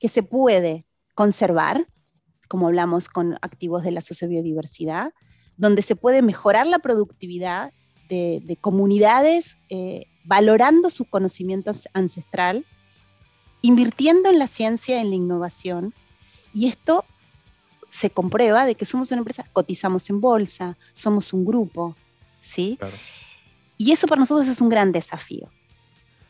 que 0.00 0.08
se 0.08 0.24
puede 0.24 0.84
conservar, 1.14 1.86
como 2.48 2.68
hablamos 2.68 3.08
con 3.08 3.34
activos 3.42 3.82
de 3.82 3.92
la 3.92 4.00
sociobiodiversidad, 4.00 5.12
donde 5.56 5.82
se 5.82 5.96
puede 5.96 6.22
mejorar 6.22 6.66
la 6.66 6.78
productividad 6.78 7.72
de, 8.08 8.58
comunidades 8.60 9.58
eh, 9.68 10.06
valorando 10.24 10.90
su 10.90 11.04
conocimiento 11.04 11.74
ancestral, 11.92 12.64
invirtiendo 13.62 14.30
en 14.30 14.38
la 14.38 14.46
ciencia, 14.46 15.00
en 15.00 15.10
la 15.10 15.16
innovación, 15.16 15.92
y 16.54 16.68
esto 16.68 17.04
se 17.88 18.10
comprueba 18.10 18.66
de 18.66 18.74
que 18.74 18.84
somos 18.84 19.10
una 19.10 19.18
empresa, 19.18 19.44
cotizamos 19.52 20.08
en 20.10 20.20
bolsa, 20.20 20.76
somos 20.92 21.32
un 21.32 21.44
grupo, 21.44 21.96
¿sí? 22.40 22.78
Y 23.78 23.92
eso 23.92 24.06
para 24.06 24.20
nosotros 24.20 24.48
es 24.48 24.60
un 24.60 24.68
gran 24.68 24.92
desafío. 24.92 25.50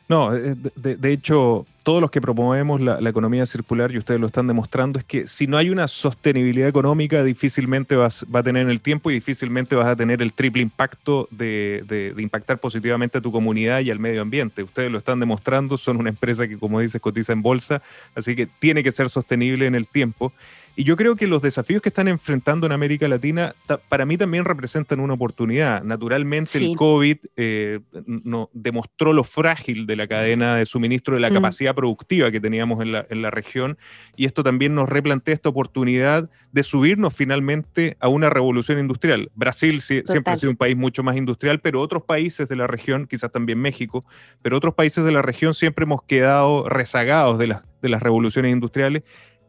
No, 0.08 0.36
eh, 0.36 0.54
de, 0.76 1.12
hecho, 1.12 1.66
todos 1.82 2.00
los 2.00 2.12
que 2.12 2.20
promovemos 2.20 2.80
la, 2.80 3.10
economía 3.10 3.44
circular, 3.44 3.90
y 3.90 3.98
ustedes 3.98 4.20
lo 4.20 4.28
están 4.28 4.46
demostrando, 4.46 5.00
es 5.00 5.04
que 5.04 5.26
si 5.26 5.48
no 5.48 5.56
hay 5.56 5.68
una 5.68 5.88
sostenibilidad 5.88 6.68
económica, 6.68 7.24
difícilmente 7.24 7.96
vas, 7.96 8.24
va 8.32 8.40
a 8.40 8.42
tener 8.44 8.62
en 8.62 8.70
el 8.70 8.80
tiempo 8.80 9.10
y 9.10 9.14
difícilmente 9.14 9.74
vas 9.74 9.88
a 9.88 9.96
tener 9.96 10.22
el 10.22 10.32
triple 10.32 10.62
impacto 10.62 11.26
de, 11.32 11.82
de, 11.88 12.22
impactar 12.22 12.58
positivamente 12.58 13.18
a 13.18 13.20
tu 13.20 13.32
comunidad 13.32 13.80
y 13.80 13.90
al 13.90 13.98
medio 13.98 14.22
ambiente. 14.22 14.62
Ustedes 14.62 14.92
lo 14.92 14.98
están 14.98 15.18
demostrando, 15.18 15.76
son 15.76 15.96
una 15.96 16.10
empresa 16.10 16.46
que, 16.46 16.56
como 16.56 16.78
dices, 16.78 17.00
cotiza 17.00 17.32
en 17.32 17.42
bolsa, 17.42 17.82
así 18.14 18.36
que 18.36 18.46
tiene 18.46 18.84
que 18.84 18.92
ser 18.92 19.08
sostenible 19.08 19.66
en 19.66 19.74
el 19.74 19.88
tiempo. 19.88 20.32
Y 20.78 20.84
yo 20.84 20.94
creo 20.96 21.16
que 21.16 21.26
los 21.26 21.40
desafíos 21.40 21.80
que 21.80 21.88
están 21.88 22.06
enfrentando 22.06 22.66
en 22.66 22.72
América 22.72 23.08
Latina 23.08 23.54
para 23.88 24.04
mí 24.04 24.18
también 24.18 24.44
representan 24.44 25.00
una 25.00 25.14
oportunidad. 25.14 25.82
Naturalmente 25.82 26.58
el 26.58 26.76
COVID 26.76 27.16
eh, 27.36 27.80
no, 28.06 28.50
demostró 28.52 29.14
lo 29.14 29.24
frágil 29.24 29.86
de 29.86 29.96
la 29.96 30.06
cadena 30.06 30.56
de 30.56 30.66
suministro, 30.66 31.14
de 31.14 31.22
la 31.22 31.30
mm. 31.30 31.34
capacidad 31.34 31.74
productiva 31.74 32.30
que 32.30 32.40
teníamos 32.40 32.82
en 32.82 32.92
la, 32.92 33.06
en 33.08 33.22
la, 33.22 33.30
región 33.30 33.78
y 34.16 34.26
esto 34.26 34.42
también 34.42 34.74
nos 34.74 34.86
replantea 34.86 35.34
esta 35.34 35.48
oportunidad 35.48 36.28
de 36.52 36.62
subirnos 36.62 37.14
finalmente 37.14 37.96
a 37.98 38.08
una 38.08 38.28
revolución 38.28 38.78
industrial. 38.78 39.30
Brasil 39.34 39.80
siempre 39.80 40.32
ha 40.32 40.36
sido 40.36 40.50
un 40.50 40.56
país 40.58 40.76
mucho 40.76 41.02
más 41.02 41.16
industrial, 41.16 41.58
pero 41.60 41.80
otros 41.80 42.02
países 42.02 42.48
de 42.48 42.56
la 42.56 42.66
región, 42.66 43.06
quizás 43.06 43.32
también 43.32 43.58
México, 43.58 44.04
pero 44.42 44.58
otros 44.58 44.74
países 44.74 45.04
de 45.06 45.12
la 45.12 45.22
región 45.22 45.54
siempre 45.54 45.84
hemos 45.84 46.02
quedado 46.02 46.68
rezagados 46.68 47.38
de 47.38 47.46
las, 47.46 47.62
de 47.80 47.88
las 47.88 48.02
revoluciones 48.02 48.52
industriales 48.52 49.04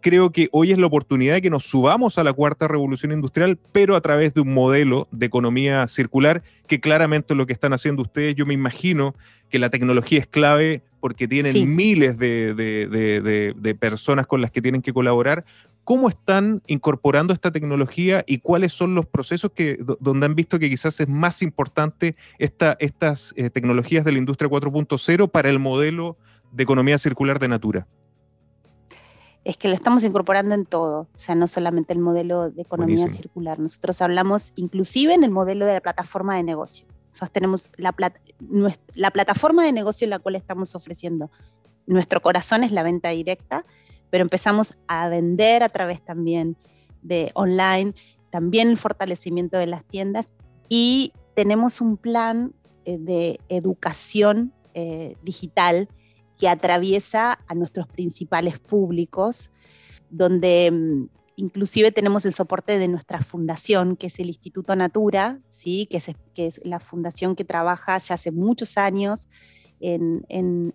creo 0.08 0.32
que 0.32 0.48
hoy 0.54 0.72
es 0.72 0.78
la 0.78 0.88
oportunidad 0.88 1.34
de 1.34 1.42
que 1.42 1.50
nos 1.50 1.66
subamos 1.66 2.18
a 2.18 2.24
la 2.24 2.32
cuarta 2.32 2.66
revolución 2.66 3.12
industrial, 3.12 3.60
pero 3.74 3.94
a 3.94 4.00
través 4.00 4.34
de 4.34 4.40
un 4.40 4.54
modelo 4.54 5.10
de 5.12 5.26
economía 5.26 5.86
circular, 5.90 6.44
que 6.66 6.80
claramente 6.80 7.34
es 7.34 7.38
lo 7.38 7.46
que 7.46 7.52
están 7.52 7.74
haciendo 7.74 8.04
ustedes. 8.04 8.34
Yo 8.34 8.46
me 8.46 8.54
imagino 8.54 9.16
que 9.50 9.60
la 9.60 9.70
tecnología 9.70 10.20
es 10.20 10.28
clave 10.28 10.82
porque 11.02 11.28
tienen 11.28 11.76
miles 11.76 12.18
de, 12.18 13.78
personas 13.78 14.28
con 14.28 14.40
las 14.40 14.50
que 14.50 14.62
tienen 14.62 14.82
que 14.82 14.94
colaborar. 14.94 15.44
¿Cómo 15.84 16.08
están 16.08 16.62
incorporando 16.68 17.34
esta 17.34 17.52
tecnología 17.52 18.24
y 18.26 18.38
cuáles 18.38 18.72
son 18.72 18.96
los 18.96 19.06
procesos 19.06 19.52
que, 19.54 19.78
donde 20.00 20.26
han 20.26 20.36
visto 20.36 20.58
que 20.58 20.70
quizás 20.70 21.02
es 21.02 21.10
más 21.10 21.42
importante 21.42 22.16
esta, 22.40 22.78
estas 22.80 23.34
eh, 23.36 23.50
tecnologías 23.50 24.06
de 24.06 24.14
la 24.14 24.20
industria 24.20 24.50
4.0 24.50 25.30
para 25.30 25.50
el 25.50 25.60
modelo 25.60 26.16
de 26.54 26.64
economía 26.64 26.98
circular 26.98 27.40
de 27.40 27.50
Natura? 27.50 27.88
Es 29.48 29.56
que 29.56 29.70
lo 29.70 29.76
estamos 29.76 30.04
incorporando 30.04 30.54
en 30.56 30.66
todo, 30.66 31.04
o 31.04 31.18
sea, 31.18 31.34
no 31.34 31.48
solamente 31.48 31.94
el 31.94 32.00
modelo 32.00 32.52
de 32.52 32.64
economía 32.64 33.08
circular. 33.08 33.60
Nosotros 33.60 34.02
hablamos 34.02 34.52
inclusive 34.58 35.14
en 35.14 35.24
el 35.24 35.32
modelo 35.32 35.66
de 35.66 35.76
la 35.76 35.80
plataforma 35.80 36.36
de 36.36 36.44
negocio. 36.44 36.86
Sostenemos 37.12 37.72
la, 37.78 37.96
la 38.94 39.12
plataforma 39.12 39.64
de 39.64 39.72
negocio 39.72 40.04
en 40.04 40.10
la 40.10 40.20
cual 40.20 40.36
estamos 40.36 40.76
ofreciendo. 40.76 41.32
Nuestro 41.86 42.22
corazón 42.22 42.66
es 42.66 42.74
la 42.74 42.84
venta 42.84 43.12
directa, 43.12 43.66
pero 44.10 44.22
empezamos 44.22 44.78
a 44.90 45.08
vender 45.08 45.64
a 45.64 45.70
través 45.70 46.04
también 46.04 46.58
de 47.02 47.32
online, 47.34 47.94
también 48.30 48.68
el 48.68 48.78
fortalecimiento 48.78 49.58
de 49.58 49.68
las 49.68 49.86
tiendas 49.86 50.34
y 50.68 51.14
tenemos 51.36 51.80
un 51.80 51.96
plan 51.96 52.52
eh, 52.84 52.98
de 52.98 53.40
educación 53.48 54.52
eh, 54.74 55.16
digital 55.24 55.88
que 56.38 56.48
atraviesa 56.48 57.40
a 57.48 57.56
nuestros 57.56 57.88
principales 57.88 58.60
públicos, 58.60 59.52
donde 60.10 60.72
mm, 60.72 61.10
inclusive 61.38 61.92
tenemos 61.92 62.26
el 62.26 62.34
soporte 62.34 62.78
de 62.78 62.88
nuestra 62.88 63.22
fundación, 63.22 63.96
que 63.96 64.08
es 64.08 64.20
el 64.20 64.28
Instituto 64.28 64.76
Natura, 64.76 65.40
¿sí? 65.52 65.88
que, 65.90 66.02
es, 66.38 66.66
la 66.66 66.80
fundación 66.80 67.36
que 67.36 67.46
trabaja 67.46 67.98
ya 67.98 68.16
hace 68.16 68.32
muchos 68.32 68.78
años 68.78 69.30
en, 69.80 70.74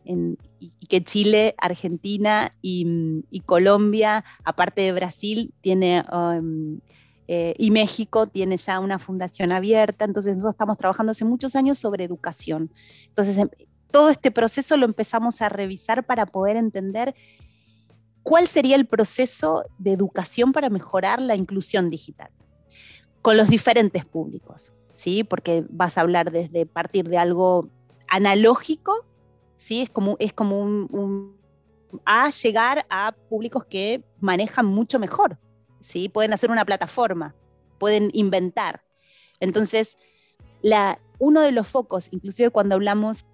y 0.60 0.86
que 0.86 1.02
Chile, 1.02 1.54
Argentina 1.58 2.54
y, 2.62 3.42
Colombia, 3.46 4.24
aparte 4.44 4.82
de 4.82 4.92
Brasil, 4.92 5.52
tiene... 5.60 6.04
Um, 6.12 6.80
eh, 7.28 7.54
y 7.56 7.70
México 7.70 8.26
tiene 8.26 8.56
ya 8.56 8.80
una 8.80 8.98
fundación 8.98 9.52
abierta, 9.52 10.04
entonces 10.04 10.34
nosotros 10.34 10.54
estamos 10.54 10.76
trabajando 10.76 11.12
hace 11.12 11.24
muchos 11.24 11.54
años 11.54 11.78
sobre 11.78 12.04
educación. 12.04 12.70
Entonces 13.06 13.38
em, 13.38 13.48
todo 13.92 14.08
este 14.10 14.30
proceso 14.30 14.76
lo 14.76 14.86
empezamos 14.86 15.40
a 15.42 15.48
revisar 15.48 16.04
para 16.04 16.26
poder 16.26 16.56
entender 16.56 17.14
cuál 18.22 18.48
sería 18.48 18.76
el 18.76 18.86
proceso 18.86 19.64
de 19.78 19.92
educación 19.92 20.52
para 20.52 20.70
mejorar 20.70 21.20
la 21.20 21.36
inclusión 21.36 21.90
digital 21.90 22.30
con 23.20 23.36
los 23.36 23.48
diferentes 23.48 24.04
públicos, 24.04 24.72
¿sí? 24.92 25.22
Porque 25.22 25.64
vas 25.68 25.96
a 25.96 26.00
hablar 26.00 26.32
desde 26.32 26.66
partir 26.66 27.08
de 27.08 27.18
algo 27.18 27.68
analógico, 28.08 29.06
¿sí? 29.56 29.82
Es 29.82 29.90
como, 29.90 30.16
es 30.18 30.32
como 30.32 30.60
un, 30.60 31.38
a 32.04 32.30
llegar 32.30 32.86
a 32.90 33.12
públicos 33.28 33.64
que 33.64 34.04
manejan 34.20 34.66
mucho 34.66 34.98
mejor, 34.98 35.38
¿sí? 35.80 36.08
Pueden 36.08 36.32
hacer 36.32 36.50
una 36.50 36.64
plataforma, 36.64 37.34
pueden 37.78 38.10
inventar. 38.12 38.82
Entonces, 39.38 39.96
uno 41.18 41.40
de 41.40 41.52
los 41.52 41.68
focos, 41.68 42.08
inclusive 42.12 42.50
cuando 42.50 42.74
hablamos 42.74 43.26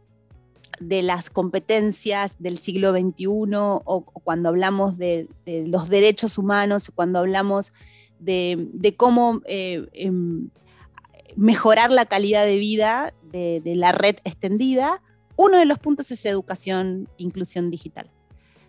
de 0.81 1.03
las 1.03 1.31
competencias 1.31 2.35
del 2.39 2.59
siglo 2.59 2.93
XXI 2.93 3.27
o, 3.27 4.05
cuando 4.25 4.49
hablamos 4.49 4.99
de, 4.99 5.29
los 5.47 5.89
derechos 5.89 6.39
humanos, 6.39 6.91
cuando 6.95 7.19
hablamos 7.19 7.73
de, 8.19 8.95
cómo 8.97 9.43
eh, 9.47 9.87
em, 9.93 10.51
mejorar 11.37 11.91
la 11.91 12.07
calidad 12.07 12.45
de 12.45 12.57
vida 12.57 13.15
de, 13.33 13.63
la 13.77 13.93
red 13.93 14.17
extendida, 14.25 15.03
uno 15.37 15.59
de 15.59 15.67
los 15.67 15.79
puntos 15.79 16.11
es 16.11 16.25
educación, 16.25 17.09
inclusión 17.17 17.71
digital. 17.71 18.11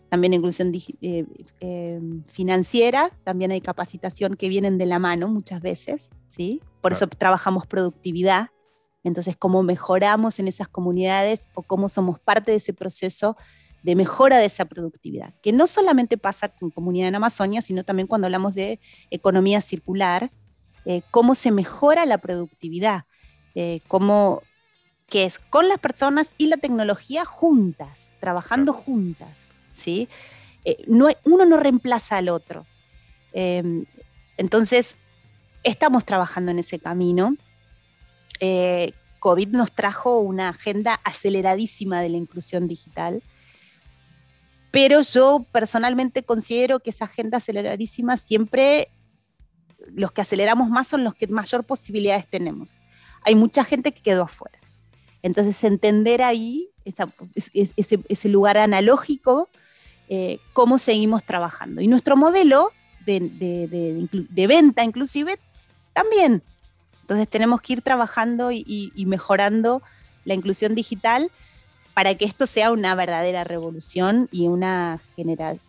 También 0.09 0.33
inclusión 0.33 0.71
eh, 1.01 1.25
em, 1.59 2.23
financiera, 2.25 3.11
también 3.23 3.51
hay 3.51 3.61
capacitación 3.61 4.35
que 4.35 4.49
vienen 4.49 4.77
de 4.77 4.87
la 4.87 4.99
mano 4.99 5.27
muchas 5.27 5.61
veces, 5.61 6.09
¿sí? 6.27 6.61
Por 6.81 6.93
eso 6.93 7.07
trabajamos 7.07 7.67
productividad, 7.67 8.49
entonces, 9.03 9.37
cómo 9.37 9.63
mejoramos 9.63 10.39
en 10.39 10.47
esas 10.47 10.67
comunidades 10.67 11.47
o 11.53 11.63
cómo 11.63 11.89
somos 11.89 12.19
parte 12.19 12.51
de 12.51 12.57
ese 12.57 12.73
proceso 12.73 13.37
de 13.83 13.95
mejora 13.95 14.39
de 14.39 14.45
esa 14.45 14.65
productividad, 14.65 15.33
que 15.41 15.53
no 15.53 15.65
solamente 15.65 16.17
pasa 16.17 16.49
con 16.49 16.69
comunidad 16.69 17.07
en 17.07 17.15
Amazonia, 17.15 17.61
sino 17.61 17.85
también 17.85 18.07
cuando 18.07 18.27
hablamos 18.27 18.53
de 18.53 18.79
economía 19.09 19.61
circular, 19.61 20.31
eh, 20.85 21.01
cómo 21.11 21.33
se 21.33 21.51
mejora 21.51 22.05
la 22.05 22.17
productividad, 22.17 23.05
eh, 23.55 23.79
cómo 23.87 24.41
que 25.07 25.25
es 25.25 25.39
con 25.39 25.69
las 25.69 25.79
personas 25.79 26.33
y 26.37 26.47
la 26.47 26.57
tecnología 26.57 27.25
juntas, 27.25 28.11
trabajando 28.19 28.73
juntas, 28.73 29.45
¿sí? 29.73 30.07
Eh, 30.65 30.83
no, 30.87 31.07
uno 31.23 31.45
no 31.45 31.57
reemplaza 31.57 32.17
al 32.17 32.29
otro. 32.29 32.65
entonces, 33.31 34.95
estamos 35.63 36.03
trabajando 36.03 36.51
en 36.51 36.59
ese 36.59 36.79
camino 36.79 37.35
eh, 38.39 38.93
COVID 39.19 39.49
nos 39.49 39.71
trajo 39.71 40.19
una 40.19 40.49
agenda 40.49 40.99
aceleradísima 41.03 42.01
de 42.01 42.09
la 42.09 42.17
inclusión 42.17 42.67
digital, 42.67 43.21
pero 44.71 45.01
yo 45.01 45.45
personalmente 45.51 46.23
considero 46.23 46.79
que 46.79 46.91
esa 46.91 47.05
agenda 47.05 47.39
aceleradísima 47.39 48.17
siempre, 48.17 48.89
los 49.87 50.11
que 50.11 50.21
aceleramos 50.21 50.69
más 50.69 50.87
son 50.87 51.03
los 51.03 51.15
que 51.15 51.27
mayor 51.27 51.63
posibilidades 51.65 52.27
tenemos. 52.27 52.77
Hay 53.23 53.35
mucha 53.35 53.63
gente 53.63 53.91
que 53.91 54.01
quedó 54.01 54.23
afuera. 54.23 54.59
Entonces, 55.21 55.61
entender 55.63 56.21
ahí 56.21 56.69
ese, 56.85 58.29
lugar 58.29 58.57
analógico, 58.57 59.49
eh, 60.07 60.39
cómo 60.53 60.77
seguimos 60.77 61.25
trabajando. 61.25 61.81
Y 61.81 61.87
nuestro 61.87 62.15
modelo 62.15 62.71
de 63.05 64.45
venta, 64.47 64.83
inclusive, 64.83 65.37
también 65.93 66.43
entonces 67.09 67.27
tenemos 67.27 67.59
que 67.61 67.73
ir 67.73 67.81
trabajando 67.81 68.51
y, 68.51 68.93
mejorando 69.07 69.81
la 70.25 70.35
inclusión 70.35 70.75
digital 70.75 71.31
para 71.95 72.13
que 72.13 72.25
esto 72.25 72.45
sea 72.45 72.71
una 72.71 72.93
verdadera 72.93 73.43
revolución 73.43 74.29
y 74.31 74.47
una 74.47 74.99
general 75.15 75.59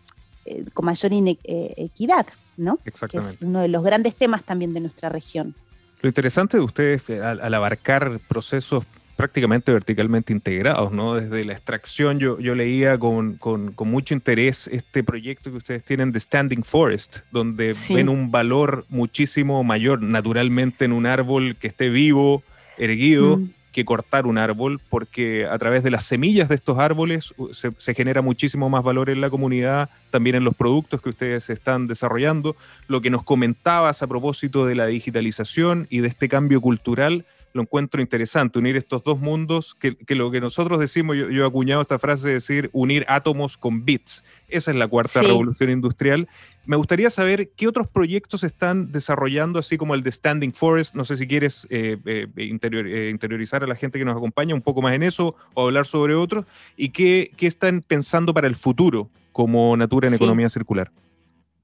eh, 0.45 0.65
con 0.71 0.85
mayor 0.85 1.11
eh, 1.11 1.73
equidad, 1.77 2.27
¿no? 2.57 2.77
Exactamente. 2.85 3.39
Que 3.39 3.43
es 3.43 3.49
uno 3.49 3.61
de 3.61 3.69
los 3.69 3.83
grandes 3.83 4.15
temas 4.15 4.43
también 4.43 4.75
de 4.75 4.81
nuestra 4.81 5.09
región. 5.09 5.55
Lo 6.01 6.09
interesante 6.09 6.57
de 6.57 6.63
ustedes 6.63 7.01
al, 7.09 7.41
al 7.41 7.53
abarcar 7.55 8.19
procesos 8.27 8.85
prácticamente 9.15 9.71
verticalmente 9.71 10.33
integrados, 10.33 10.91
¿no? 10.91 11.15
Desde 11.15 11.45
la 11.45 11.53
extracción, 11.53 12.19
yo, 12.19 12.39
yo 12.39 12.55
leía 12.55 12.97
con, 12.97 13.35
con, 13.35 13.71
con, 13.71 13.89
mucho 13.89 14.13
interés 14.13 14.67
este 14.71 15.03
proyecto 15.03 15.51
que 15.51 15.57
ustedes 15.57 15.83
tienen 15.83 16.11
de 16.11 16.19
Standing 16.19 16.63
Forest, 16.63 17.19
donde 17.31 17.73
sí. 17.73 17.93
ven 17.93 18.09
un 18.09 18.31
valor 18.31 18.85
muchísimo 18.89 19.63
mayor 19.63 20.01
naturalmente 20.01 20.85
en 20.85 20.93
un 20.93 21.05
árbol 21.05 21.55
que 21.59 21.67
esté 21.67 21.89
vivo, 21.89 22.43
erguido, 22.77 23.37
mm. 23.37 23.49
que 23.71 23.85
cortar 23.85 24.25
un 24.25 24.37
árbol, 24.37 24.79
porque 24.89 25.45
a 25.45 25.57
través 25.57 25.83
de 25.83 25.91
las 25.91 26.05
semillas 26.05 26.49
de 26.49 26.55
estos 26.55 26.79
árboles 26.79 27.33
se, 27.51 27.71
se, 27.77 27.93
genera 27.93 28.21
muchísimo 28.21 28.69
más 28.69 28.83
valor 28.83 29.09
en 29.09 29.21
la 29.21 29.29
comunidad, 29.29 29.89
también 30.09 30.35
en 30.35 30.43
los 30.43 30.55
productos 30.55 31.01
que 31.01 31.09
ustedes 31.09 31.49
están 31.49 31.87
desarrollando. 31.87 32.55
Lo 32.87 33.01
que 33.01 33.09
nos 33.09 33.23
comentabas 33.23 34.01
a 34.01 34.07
propósito 34.07 34.65
de 34.65 34.75
la 34.75 34.87
digitalización 34.87 35.87
y 35.89 35.99
de 35.99 36.07
este 36.07 36.27
cambio 36.27 36.59
cultural, 36.59 37.25
lo 37.53 37.61
encuentro 37.61 38.01
interesante, 38.01 38.59
unir 38.59 38.77
estos 38.77 39.03
dos 39.03 39.19
mundos, 39.19 39.75
que, 39.75 39.95
que 39.95 40.15
lo 40.15 40.31
que 40.31 40.41
nosotros 40.41 40.79
decimos, 40.79 41.17
yo, 41.17 41.29
yo, 41.29 41.43
he 41.43 41.47
acuñado 41.47 41.81
esta 41.81 41.99
frase 41.99 42.27
de 42.27 42.33
decir 42.35 42.69
unir 42.73 43.05
átomos 43.07 43.57
con 43.57 43.85
bits. 43.85 44.23
Esa 44.47 44.71
es 44.71 44.77
la 44.77 44.87
cuarta 44.87 45.21
sí. 45.21 45.27
revolución 45.27 45.69
industrial. 45.69 46.27
Me 46.65 46.77
gustaría 46.77 47.09
saber 47.09 47.49
qué 47.55 47.67
otros 47.67 47.87
proyectos 47.87 48.43
están 48.43 48.91
desarrollando, 48.91 49.59
así 49.59 49.77
como 49.77 49.95
el 49.95 50.03
de 50.03 50.11
Standing 50.11 50.53
Forest. 50.53 50.95
No 50.95 51.05
sé 51.05 51.17
si 51.17 51.27
quieres 51.27 51.67
eh, 51.69 51.97
eh, 52.05 52.27
interior, 52.37 52.85
eh, 52.87 53.09
interiorizar 53.09 53.63
a 53.63 53.67
la 53.67 53.75
gente 53.75 53.97
que 53.97 54.05
nos 54.05 54.15
acompaña 54.15 54.53
un 54.53 54.61
poco 54.61 54.81
más 54.81 54.93
en 54.93 55.03
eso 55.03 55.35
o 55.53 55.65
hablar 55.65 55.87
sobre 55.87 56.15
otros. 56.15 56.45
¿Y 56.77 56.89
qué, 56.89 57.31
qué 57.37 57.47
están 57.47 57.81
pensando 57.81 58.33
para 58.33 58.47
el 58.47 58.55
futuro 58.55 59.09
como 59.31 59.75
Natura 59.77 60.07
en 60.07 60.13
sí. 60.13 60.15
economía 60.17 60.49
circular? 60.49 60.91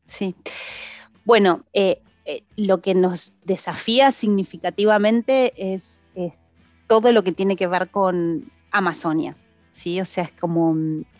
Sí. 0.07 0.35
Bueno, 1.27 1.65
eh, 1.73 1.99
eh, 2.29 2.43
lo 2.57 2.81
que 2.81 2.93
nos 2.93 3.31
desafía 3.45 4.11
significativamente 4.11 5.53
es, 5.55 6.03
es, 6.13 6.33
todo 6.85 7.13
lo 7.13 7.23
que 7.23 7.31
tiene 7.31 7.55
que 7.55 7.67
ver 7.67 7.89
con 7.89 8.51
Amazonia, 8.69 9.37
¿sí? 9.71 10.01
O 10.01 10.05
sea, 10.05 10.25
es 10.25 10.33
como... 10.33 10.75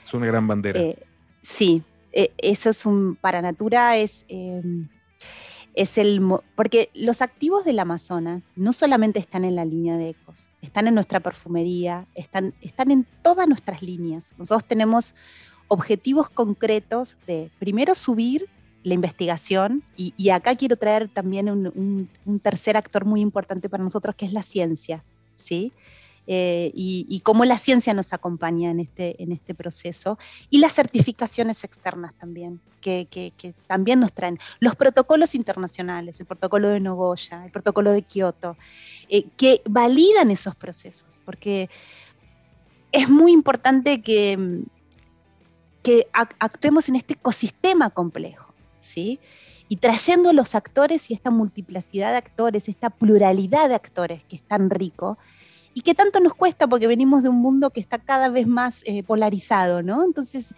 Es 0.06 0.13
una 0.13 0.26
gran 0.26 0.48
bandera. 0.48 0.78
Eh, 0.82 1.00
sí, 1.41 1.82
eh, 2.12 2.34
eso 2.38 2.72
es 2.72 2.86
un... 2.86 3.15
Para 3.15 3.41
Natura 3.41 3.96
es... 3.96 4.26
Em, 4.28 4.89
es 5.76 5.98
el... 5.98 6.22
Porque 6.56 6.89
los 6.93 7.22
activos 7.22 7.63
del 7.63 7.80
Amazonas 7.80 8.43
no 8.58 8.74
solamente 8.74 9.17
están 9.20 9.46
en 9.46 9.56
la 9.56 9.63
línea 9.63 9.96
de 9.96 10.10
ecos, 10.10 10.50
están 10.62 10.89
en 10.89 10.96
nuestra 10.96 11.22
perfumería, 11.22 12.06
están, 12.15 12.54
están 12.60 12.91
en 12.91 13.08
todas 13.22 13.48
nuestras 13.48 13.82
líneas. 13.82 14.34
Nosotros 14.38 14.67
tenemos 14.67 15.15
objetivos 15.70 16.30
concretos 16.30 17.17
de, 17.28 17.50
primero, 17.60 17.96
subir 17.96 18.50
la 18.84 18.94
investigación 18.94 19.84
y, 19.96 20.30
acá 20.30 20.56
quiero 20.56 20.78
traer 20.78 21.10
también 21.10 21.50
un, 21.50 22.10
tercer 22.42 22.78
actor 22.78 23.06
muy 23.06 23.22
importante 23.22 23.70
para 23.70 23.84
nosotros 23.84 24.16
que 24.16 24.26
es 24.26 24.34
la 24.34 24.44
ciencia, 24.44 25.04
¿sí? 25.36 25.74
Eh, 26.30 26.72
y, 26.74 27.22
cómo 27.24 27.46
la 27.46 27.58
ciencia 27.58 27.94
nos 27.94 28.12
acompaña 28.12 28.70
en 28.70 28.82
este, 28.82 29.22
en 29.22 29.32
este 29.32 29.56
proceso 29.56 30.18
y 30.50 30.60
las 30.60 30.74
certificaciones 30.74 31.63
externas 31.63 32.13
también, 32.16 32.60
que, 32.82 33.08
que, 33.10 33.32
que 33.38 33.54
también 33.66 34.00
nos 34.00 34.13
traen 34.13 34.38
los 34.60 34.76
protocolos 34.76 35.36
internacionales, 35.36 36.20
el 36.20 36.26
protocolo 36.26 36.70
de 36.70 36.80
Nogoya, 36.80 37.46
el 37.46 37.52
protocolo 37.52 37.92
de 37.92 38.02
Kioto, 38.02 38.58
eh, 39.10 39.26
que 39.38 39.62
validan 39.70 40.32
esos 40.32 40.56
procesos, 40.56 41.20
porque 41.24 41.70
es 42.92 43.10
muy 43.10 43.32
importante 43.32 44.02
que, 44.02 44.63
que 45.82 46.08
actuemos 46.12 46.90
en 46.90 46.96
este 46.96 47.13
ecosistema 47.13 47.90
complejo. 47.90 48.54
Y 48.95 49.76
trayendo 49.80 50.32
los 50.34 50.56
actores 50.56 51.12
y 51.12 51.13
esta 51.13 51.30
multiplicidad 51.32 52.12
de 52.12 52.17
actores, 52.17 52.69
esta 52.69 52.89
pluralidad 52.89 53.69
de 53.69 53.76
actores 53.76 54.23
que 54.23 54.38
es 54.38 54.43
tan 54.43 54.69
rico 54.69 55.17
y 55.73 55.82
que 55.82 55.93
tanto 55.93 56.19
nos 56.19 56.34
cuesta 56.34 56.65
porque 56.65 56.88
venimos 56.88 57.21
de 57.21 57.30
un 57.30 57.36
mundo 57.36 57.69
que 57.69 57.80
está 57.80 58.00
cada 58.00 58.30
vez 58.30 58.47
más 58.47 58.82
eh, 58.86 59.04
polarizado, 59.04 59.84
¿no? 59.84 60.04
Entonces, 60.04 60.56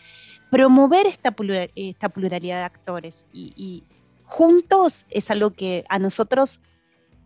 promover 0.49 1.07
esta, 1.07 1.35
esta 1.75 2.07
pluralidad 2.07 2.59
de 2.59 2.63
actores 2.63 3.25
y, 3.33 3.83
juntos 4.23 5.07
es 5.09 5.31
algo 5.31 5.49
que 5.49 5.83
a 5.89 5.97
nosotros 5.97 6.61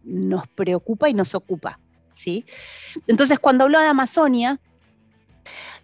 nos 0.05 0.47
preocupa 0.47 1.09
y 1.09 1.13
nos 1.13 1.35
ocupa, 1.35 1.79
¿sí? 2.13 2.45
Entonces, 3.07 3.39
cuando 3.39 3.65
hablo 3.65 3.79
de 3.79 3.87
Amazonia, 3.87 4.59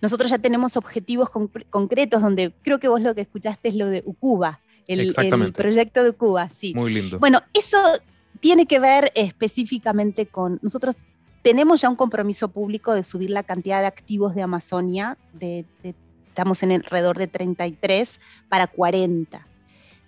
nosotros 0.01 0.31
ya 0.31 0.39
tenemos 0.39 0.77
objetivos 0.77 1.29
conc 1.29 1.69
concretos 1.69 2.21
donde 2.21 2.53
creo 2.63 2.79
que 2.79 2.87
vos 2.87 3.01
lo 3.01 3.13
que 3.13 3.21
escuchaste 3.21 3.67
es 3.67 3.75
lo 3.75 3.87
de 3.87 4.01
Ucuba, 4.05 4.61
el, 4.89 5.13
el, 5.41 5.53
proyecto 5.53 6.03
de 6.03 6.11
Cuba, 6.13 6.49
sí. 6.49 6.73
Muy 6.75 6.93
lindo. 6.93 7.19
Bueno, 7.19 7.41
eso 7.53 7.77
tiene 8.39 8.65
que 8.65 8.79
ver 8.79 9.11
específicamente 9.15 10.25
con, 10.25 10.59
nosotros 10.61 10.97
tenemos 11.41 11.81
ya 11.81 11.89
un 11.89 11.95
compromiso 11.95 12.49
público 12.49 12.93
de 12.93 13.03
subir 13.03 13.29
la 13.29 13.43
cantidad 13.43 13.81
de 13.81 13.87
activos 13.87 14.35
de 14.35 14.41
Amazonia, 14.41 15.17
de, 15.33 15.65
de, 15.83 15.95
estamos 16.27 16.63
en 16.63 16.71
alrededor 16.71 17.17
de 17.17 17.27
33 17.27 18.19
para 18.49 18.67
40. 18.67 19.47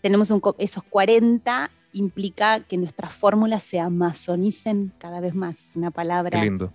Tenemos 0.02 0.32
un, 0.32 0.41
esos 0.58 0.84
40 0.84 1.70
implica 1.94 2.62
que 2.62 2.78
nuestras 2.78 3.13
fórmulas 3.13 3.63
se 3.63 3.80
amazonicen 3.80 4.94
cada 4.98 5.20
vez 5.20 5.36
más, 5.36 5.56
una 5.76 5.91
palabra... 5.91 6.39
Qué 6.39 6.46
lindo. 6.46 6.74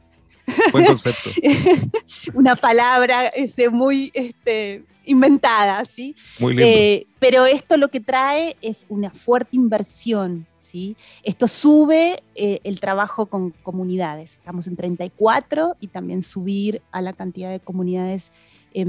Buen 0.73 0.87
concepto. 0.87 1.31
una 2.35 2.57
palabra 2.57 3.27
este, 3.27 3.69
muy 3.71 4.11
este, 4.15 4.85
inventada, 5.05 5.85
¿sí? 5.85 6.15
Muy 6.41 6.55
lindo. 6.55 6.67
Eh, 6.67 7.07
pero 7.19 7.47
esto 7.47 7.77
lo 7.77 7.89
que 7.89 8.01
trae 8.01 8.57
es 8.63 8.87
una 8.89 9.11
fuerte 9.11 9.57
inversión, 9.57 10.47
¿sí? 10.59 10.97
Esto 11.23 11.49
sube 11.49 12.23
eh, 12.35 12.61
el 12.65 12.81
trabajo 12.81 13.27
con 13.27 13.51
comunidades. 13.51 14.35
Estamos 14.35 14.67
en 14.67 14.77
34 14.77 15.77
y 15.81 15.89
también 15.89 16.23
subir 16.23 16.83
a 16.91 17.01
la 17.01 17.13
cantidad 17.13 17.51
de 17.51 17.61
comunidades 17.61 18.31
eh, 18.75 18.87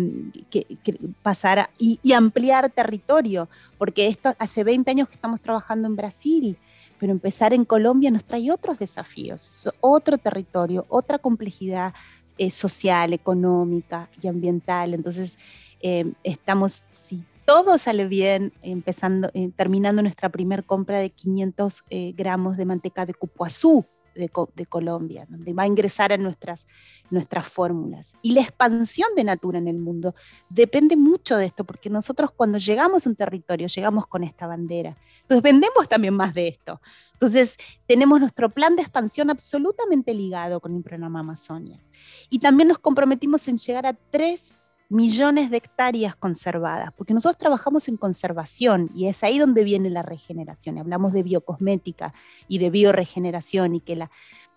que, 0.50 0.66
que, 0.84 1.00
pasar 1.22 1.60
a, 1.60 1.70
y, 1.78 2.00
y, 2.04 2.12
ampliar 2.12 2.70
territorio, 2.72 3.48
porque 3.78 4.08
esto 4.08 4.34
hace 4.38 4.66
20 4.66 4.92
años 4.92 5.08
que 5.08 5.16
estamos 5.16 5.40
trabajando 5.40 5.88
en 5.88 5.96
Brasil, 5.96 6.58
pero 7.00 7.12
empezar 7.12 7.54
en 7.54 7.66
Colombia 7.66 8.12
nos 8.12 8.26
trae 8.26 8.52
otros 8.52 8.80
desafíos, 8.80 9.70
otro 9.82 10.18
territorio, 10.18 10.86
otra 10.90 11.20
complejidad 11.20 11.94
eh, 12.38 12.52
social, 12.52 13.14
económica 13.14 14.10
y 14.22 14.28
ambiental. 14.28 14.94
Entonces, 14.94 15.38
eh, 15.82 16.12
estamos, 16.24 16.84
si 16.92 17.24
todo 17.48 17.78
sale 17.78 18.08
bien, 18.08 18.52
empezando, 18.62 19.32
eh, 19.34 19.50
terminando 19.56 20.02
nuestra 20.02 20.28
primera 20.28 20.62
compra 20.64 21.00
de 21.00 21.12
500 21.12 21.86
eh, 21.90 22.14
gramos 22.16 22.58
de 22.58 22.66
manteca 22.66 23.06
de 23.06 23.14
cupuazú 23.14 23.86
de, 24.18 24.66
Colombia, 24.66 25.26
donde 25.30 25.54
va 25.54 25.64
a 25.64 25.68
ingresar 25.68 26.12
a 26.12 26.18
nuestras, 26.18 26.66
nuestras 27.10 27.48
fórmulas. 27.48 28.14
Y 28.22 28.34
la 28.34 28.42
expansión 28.42 29.10
de 29.16 29.24
Natura 29.24 29.60
en 29.60 29.68
el 29.68 29.78
mundo 29.78 30.16
depende 30.50 30.96
mucho 30.96 31.38
de 31.38 31.46
esto, 31.46 31.64
porque 31.64 31.90
nosotros 31.90 32.32
cuando 32.32 32.58
llegamos 32.58 33.06
a 33.06 33.10
un 33.10 33.16
territorio, 33.16 33.68
llegamos 33.68 34.08
con 34.08 34.24
esta 34.24 34.48
bandera. 34.48 34.98
Entonces 35.22 35.44
vendemos 35.44 35.88
también 35.88 36.14
más 36.14 36.34
de 36.34 36.48
esto. 36.48 36.82
Entonces 37.14 37.56
tenemos 37.86 38.20
nuestro 38.20 38.50
plan 38.50 38.76
de 38.76 38.82
expansión 38.82 39.30
absolutamente 39.30 40.14
ligado 40.14 40.60
con 40.60 40.76
el 40.76 40.84
programa 40.84 41.20
Amazonia. 41.20 41.82
Y 42.30 42.40
también 42.40 42.68
nos 42.70 42.80
comprometimos 42.80 43.48
en 43.48 43.58
llegar 43.58 43.86
a 43.86 43.94
tres 43.94 44.60
millones 44.90 45.52
de 45.52 45.58
hectáreas 45.58 46.16
conservadas, 46.16 46.92
porque 46.96 47.14
nosotros 47.14 47.38
trabajamos 47.38 47.88
en 47.88 47.98
conservación 47.98 48.90
y 48.94 49.08
es 49.08 49.24
ahí 49.24 49.38
donde 49.38 49.64
viene 49.64 49.90
la 49.90 50.02
regeneración. 50.02 50.78
Hablamos 50.78 51.14
de 51.14 51.24
biocosmética 51.24 52.14
y 52.48 52.60
de 52.60 52.70
bioregeneración 52.70 53.76
y 53.76 53.82
que 53.82 53.96
la, 53.96 54.12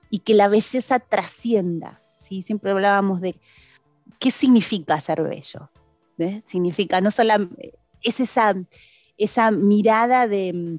y 0.09 0.21
que 0.21 0.35
la 0.35 0.49
belleza 0.49 1.01
trascienda. 1.01 2.01
¿sí? 2.19 2.43
Siempre 2.43 2.71
hablábamos 2.71 3.21
de 3.21 3.35
qué 4.19 4.31
significa 4.31 5.01
ser 5.01 5.23
bello. 5.23 5.71
¿ves? 6.17 6.45
Significa 6.47 7.01
no 7.01 7.11
solo 7.11 7.49
es 8.03 8.21
esa, 8.21 8.55
esa 9.17 9.51
mirada 9.51 10.29
de 10.29 10.79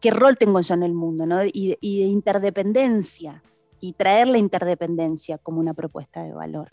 qué 0.00 0.10
rol 0.10 0.38
tengo 0.38 0.60
yo 0.60 0.74
en 0.74 0.82
el 0.82 0.94
mundo 0.94 1.26
¿no? 1.26 1.44
y, 1.44 1.76
y 1.80 2.00
de 2.00 2.06
interdependencia 2.06 3.42
y 3.80 3.92
traer 3.92 4.28
la 4.28 4.38
interdependencia 4.38 5.36
como 5.36 5.60
una 5.60 5.74
propuesta 5.74 6.22
de 6.22 6.32
valor. 6.32 6.70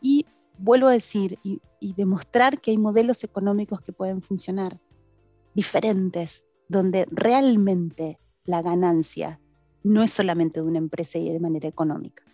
Y 0.00 0.26
vuelvo 0.58 0.88
a 0.88 0.92
decir, 0.92 1.38
y, 1.42 1.60
demostrar 1.96 2.60
que 2.60 2.72
hay 2.72 2.78
modelos 2.78 3.24
económicos 3.24 3.80
que 3.80 3.92
pueden 3.92 4.20
funcionar 4.22 4.80
diferentes, 5.54 6.44
donde 6.68 7.06
realmente 7.10 8.18
la 8.44 8.62
ganancia 8.62 9.40
no 9.82 10.02
es 10.02 10.10
solamente 10.10 10.60
de 10.60 10.66
una 10.66 10.78
empresa 10.78 11.18
y 11.18 11.30
de 11.32 11.40
manera 11.40 11.68
económica. 11.68 12.24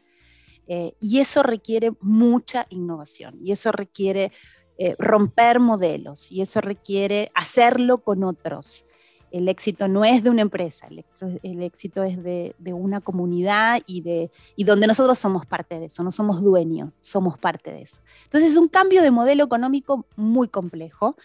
Eh, 0.67 0.95
y 0.99 1.21
eso 1.21 1.43
requiere 1.43 1.93
mucha 2.01 2.67
innovación, 2.71 3.37
y 3.39 3.53
eso 3.53 3.71
requiere 3.71 4.33
eh, 4.79 4.97
romper 4.99 5.61
modelos, 5.61 6.33
y 6.33 6.41
eso 6.41 6.61
requiere 6.61 7.31
hacerlo 7.35 7.99
con 7.99 8.25
otros 8.25 8.87
el 9.35 9.49
éxito 9.49 9.89
no 9.89 10.05
es 10.05 10.23
de 10.23 10.31
una 10.31 10.43
empresa, 10.43 10.87
el 10.87 11.63
éxito, 11.63 12.05
es 12.05 12.23
de, 12.23 12.55
de, 12.57 12.73
una 12.73 13.01
comunidad 13.01 13.83
y, 13.85 14.01
de, 14.01 14.31
y 14.55 14.63
donde 14.63 14.87
nosotros 14.87 15.19
somos 15.19 15.45
parte 15.45 15.81
de 15.81 15.87
eso, 15.87 16.05
no 16.05 16.13
somos 16.13 16.41
dueños, 16.41 16.91
somos 17.01 17.37
parte 17.37 17.73
de 17.73 17.83
eso. 17.83 17.97
Entonces 18.23 18.53
es 18.53 18.57
un 18.57 18.69
cambio 18.69 19.03
de 19.03 19.11
modelo 19.11 19.43
económico 19.43 20.07
muy 20.15 20.47
complejo 20.47 21.17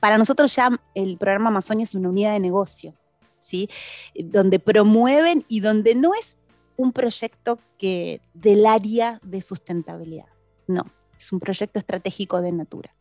Para 0.00 0.18
nosotros 0.18 0.52
ya 0.56 0.68
el 0.96 1.16
programa 1.16 1.50
Amazonia 1.50 1.84
es 1.84 1.94
una 1.94 2.08
unidad 2.08 2.32
de 2.32 2.40
negocio, 2.40 2.92
¿sí? 3.38 3.68
donde 4.16 4.58
promueven 4.58 5.44
y 5.46 5.60
donde 5.60 5.94
no 5.94 6.12
es 6.12 6.36
un 6.76 6.90
proyecto 6.90 7.60
que 7.78 8.20
del 8.32 8.66
área 8.66 9.20
de 9.22 9.40
sustentabilidad, 9.40 10.26
no, 10.66 10.86
es 11.16 11.30
un 11.30 11.38
proyecto 11.38 11.78
estratégico 11.78 12.42
de 12.42 12.50
Natura, 12.50 12.92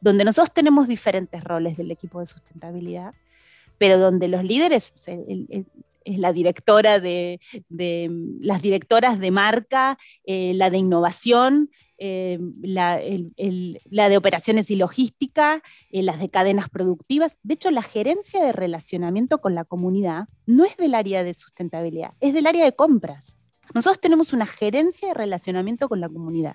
donde 0.00 0.24
nosotros 0.24 0.54
tenemos 0.54 0.88
diferentes 0.88 1.44
roles 1.44 1.76
del 1.76 1.90
equipo 1.90 2.20
de 2.20 2.26
sustentabilidad, 2.26 3.12
pero 3.78 3.98
donde 3.98 4.28
los 4.28 4.44
líderes, 4.44 4.92
es 6.08 6.18
la 6.18 6.32
directora 6.32 7.00
de, 7.00 7.38
las 7.68 8.62
directoras 8.62 9.18
de 9.18 9.30
marca, 9.30 9.98
eh, 10.24 10.52
la 10.54 10.70
de 10.70 10.78
innovación, 10.78 11.70
eh, 11.98 12.38
la, 12.62 12.98
de 12.98 14.16
operaciones 14.16 14.70
y 14.70 14.76
logística, 14.76 15.62
eh, 15.90 16.02
las 16.02 16.18
de 16.18 16.30
cadenas 16.30 16.70
productivas. 16.70 17.36
De 17.42 17.54
hecho, 17.54 17.70
la 17.70 17.82
gerencia 17.82 18.42
de 18.42 18.52
relacionamiento 18.52 19.38
con 19.38 19.54
la 19.54 19.64
comunidad 19.64 20.28
no 20.46 20.64
es 20.64 20.76
del 20.78 20.94
área 20.94 21.22
de 21.22 21.34
sustentabilidad, 21.34 22.12
es 22.20 22.32
del 22.32 22.46
área 22.46 22.64
de 22.64 22.72
compras. 22.72 23.36
Nosotros 23.74 24.00
tenemos 24.00 24.32
una 24.32 24.46
gerencia 24.46 25.08
de 25.08 25.14
relacionamiento 25.14 25.88
con 25.88 26.00
la 26.00 26.08
comunidad. 26.08 26.54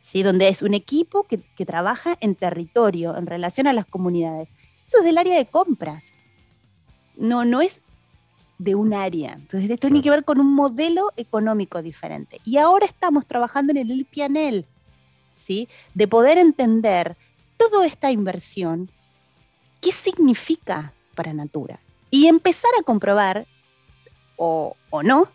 ¿Sí? 0.00 0.22
donde 0.22 0.48
es 0.48 0.62
un 0.62 0.72
equipo 0.72 1.24
que 1.24 1.66
trabaja 1.66 2.16
en 2.20 2.34
territorio, 2.34 3.14
en 3.18 3.26
relación 3.26 3.66
a 3.66 3.74
las 3.74 3.84
comunidades. 3.84 4.54
Eso 4.86 4.98
es 4.98 5.04
del 5.04 5.18
área 5.18 5.36
de 5.36 5.44
compras. 5.44 6.12
No, 7.18 7.44
no 7.44 7.60
es 7.60 7.80
de 8.58 8.74
un 8.74 8.94
área. 8.94 9.34
Entonces, 9.34 9.70
esto 9.70 9.88
tiene 9.88 10.02
que 10.02 10.10
ver 10.10 10.24
con 10.24 10.40
un 10.40 10.54
modelo 10.54 11.12
económico 11.16 11.82
diferente. 11.82 12.40
Y 12.44 12.58
ahora 12.58 12.86
estamos 12.86 13.26
trabajando 13.26 13.72
en 13.72 13.78
el 13.78 14.06
PNL, 14.06 14.64
¿sí? 15.34 15.68
De 15.94 16.08
poder 16.08 16.38
entender 16.38 17.16
toda 17.56 17.86
esta 17.86 18.10
inversión, 18.10 18.90
qué 19.80 19.92
significa 19.92 20.92
para 21.14 21.32
Natura. 21.32 21.78
Y 22.10 22.26
empezar 22.26 22.70
a 22.78 22.82
comprobar, 22.82 23.46
o, 24.36 24.76
o 24.90 25.02
no, 25.02 25.28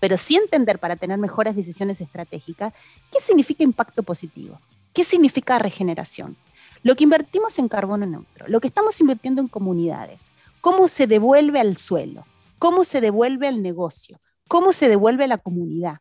pero 0.00 0.18
sí 0.18 0.36
entender 0.36 0.78
para 0.78 0.96
tener 0.96 1.18
mejores 1.18 1.56
decisiones 1.56 2.00
estratégicas, 2.00 2.72
qué 3.12 3.20
significa 3.20 3.64
impacto 3.64 4.02
positivo, 4.02 4.60
qué 4.92 5.04
significa 5.04 5.58
regeneración. 5.58 6.36
Lo 6.82 6.94
que 6.94 7.04
invertimos 7.04 7.58
en 7.58 7.68
carbono 7.68 8.06
neutro, 8.06 8.46
lo 8.48 8.60
que 8.60 8.68
estamos 8.68 9.00
invirtiendo 9.00 9.42
en 9.42 9.48
comunidades, 9.48 10.30
cómo 10.66 10.88
se 10.88 11.06
devuelve 11.06 11.60
al 11.60 11.76
suelo, 11.76 12.24
cómo 12.58 12.82
se 12.82 13.00
devuelve 13.00 13.46
al 13.46 13.62
negocio, 13.62 14.20
cómo 14.48 14.72
se 14.72 14.88
devuelve 14.88 15.22
a 15.22 15.28
la 15.28 15.38
comunidad. 15.38 15.98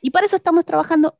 Y 0.00 0.10
para 0.10 0.26
eso 0.26 0.36
estamos 0.36 0.64
trabajando 0.64 1.18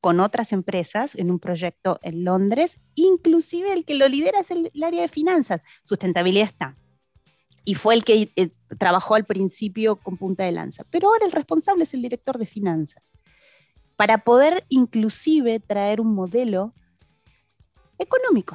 con 0.00 0.20
otras 0.20 0.52
empresas 0.52 1.16
en 1.16 1.32
un 1.32 1.40
proyecto 1.40 1.98
en 2.02 2.22
Londres, 2.22 2.78
inclusive 2.94 3.72
el 3.72 3.84
que 3.84 3.96
lo 3.96 4.06
lidera 4.06 4.38
es 4.38 4.52
el, 4.52 4.70
área 4.80 5.02
de 5.02 5.08
finanzas. 5.08 5.60
Sustentabilidad 5.82 6.46
está. 6.46 6.76
Y 7.64 7.74
fue 7.74 7.94
el 7.94 8.04
que 8.04 8.30
eh, 8.36 8.50
trabajó 8.78 9.16
al 9.16 9.24
principio 9.24 9.96
con 9.96 10.16
punta 10.16 10.44
de 10.44 10.52
lanza. 10.52 10.84
Pero 10.92 11.08
ahora 11.08 11.26
el 11.26 11.32
responsable 11.32 11.82
es 11.82 11.94
el 11.94 12.02
director 12.02 12.38
de 12.38 12.46
finanzas. 12.46 13.12
Para 13.96 14.18
poder 14.18 14.64
inclusive 14.68 15.58
traer 15.58 16.00
un 16.00 16.14
modelo 16.14 16.72
económico. 17.98 18.54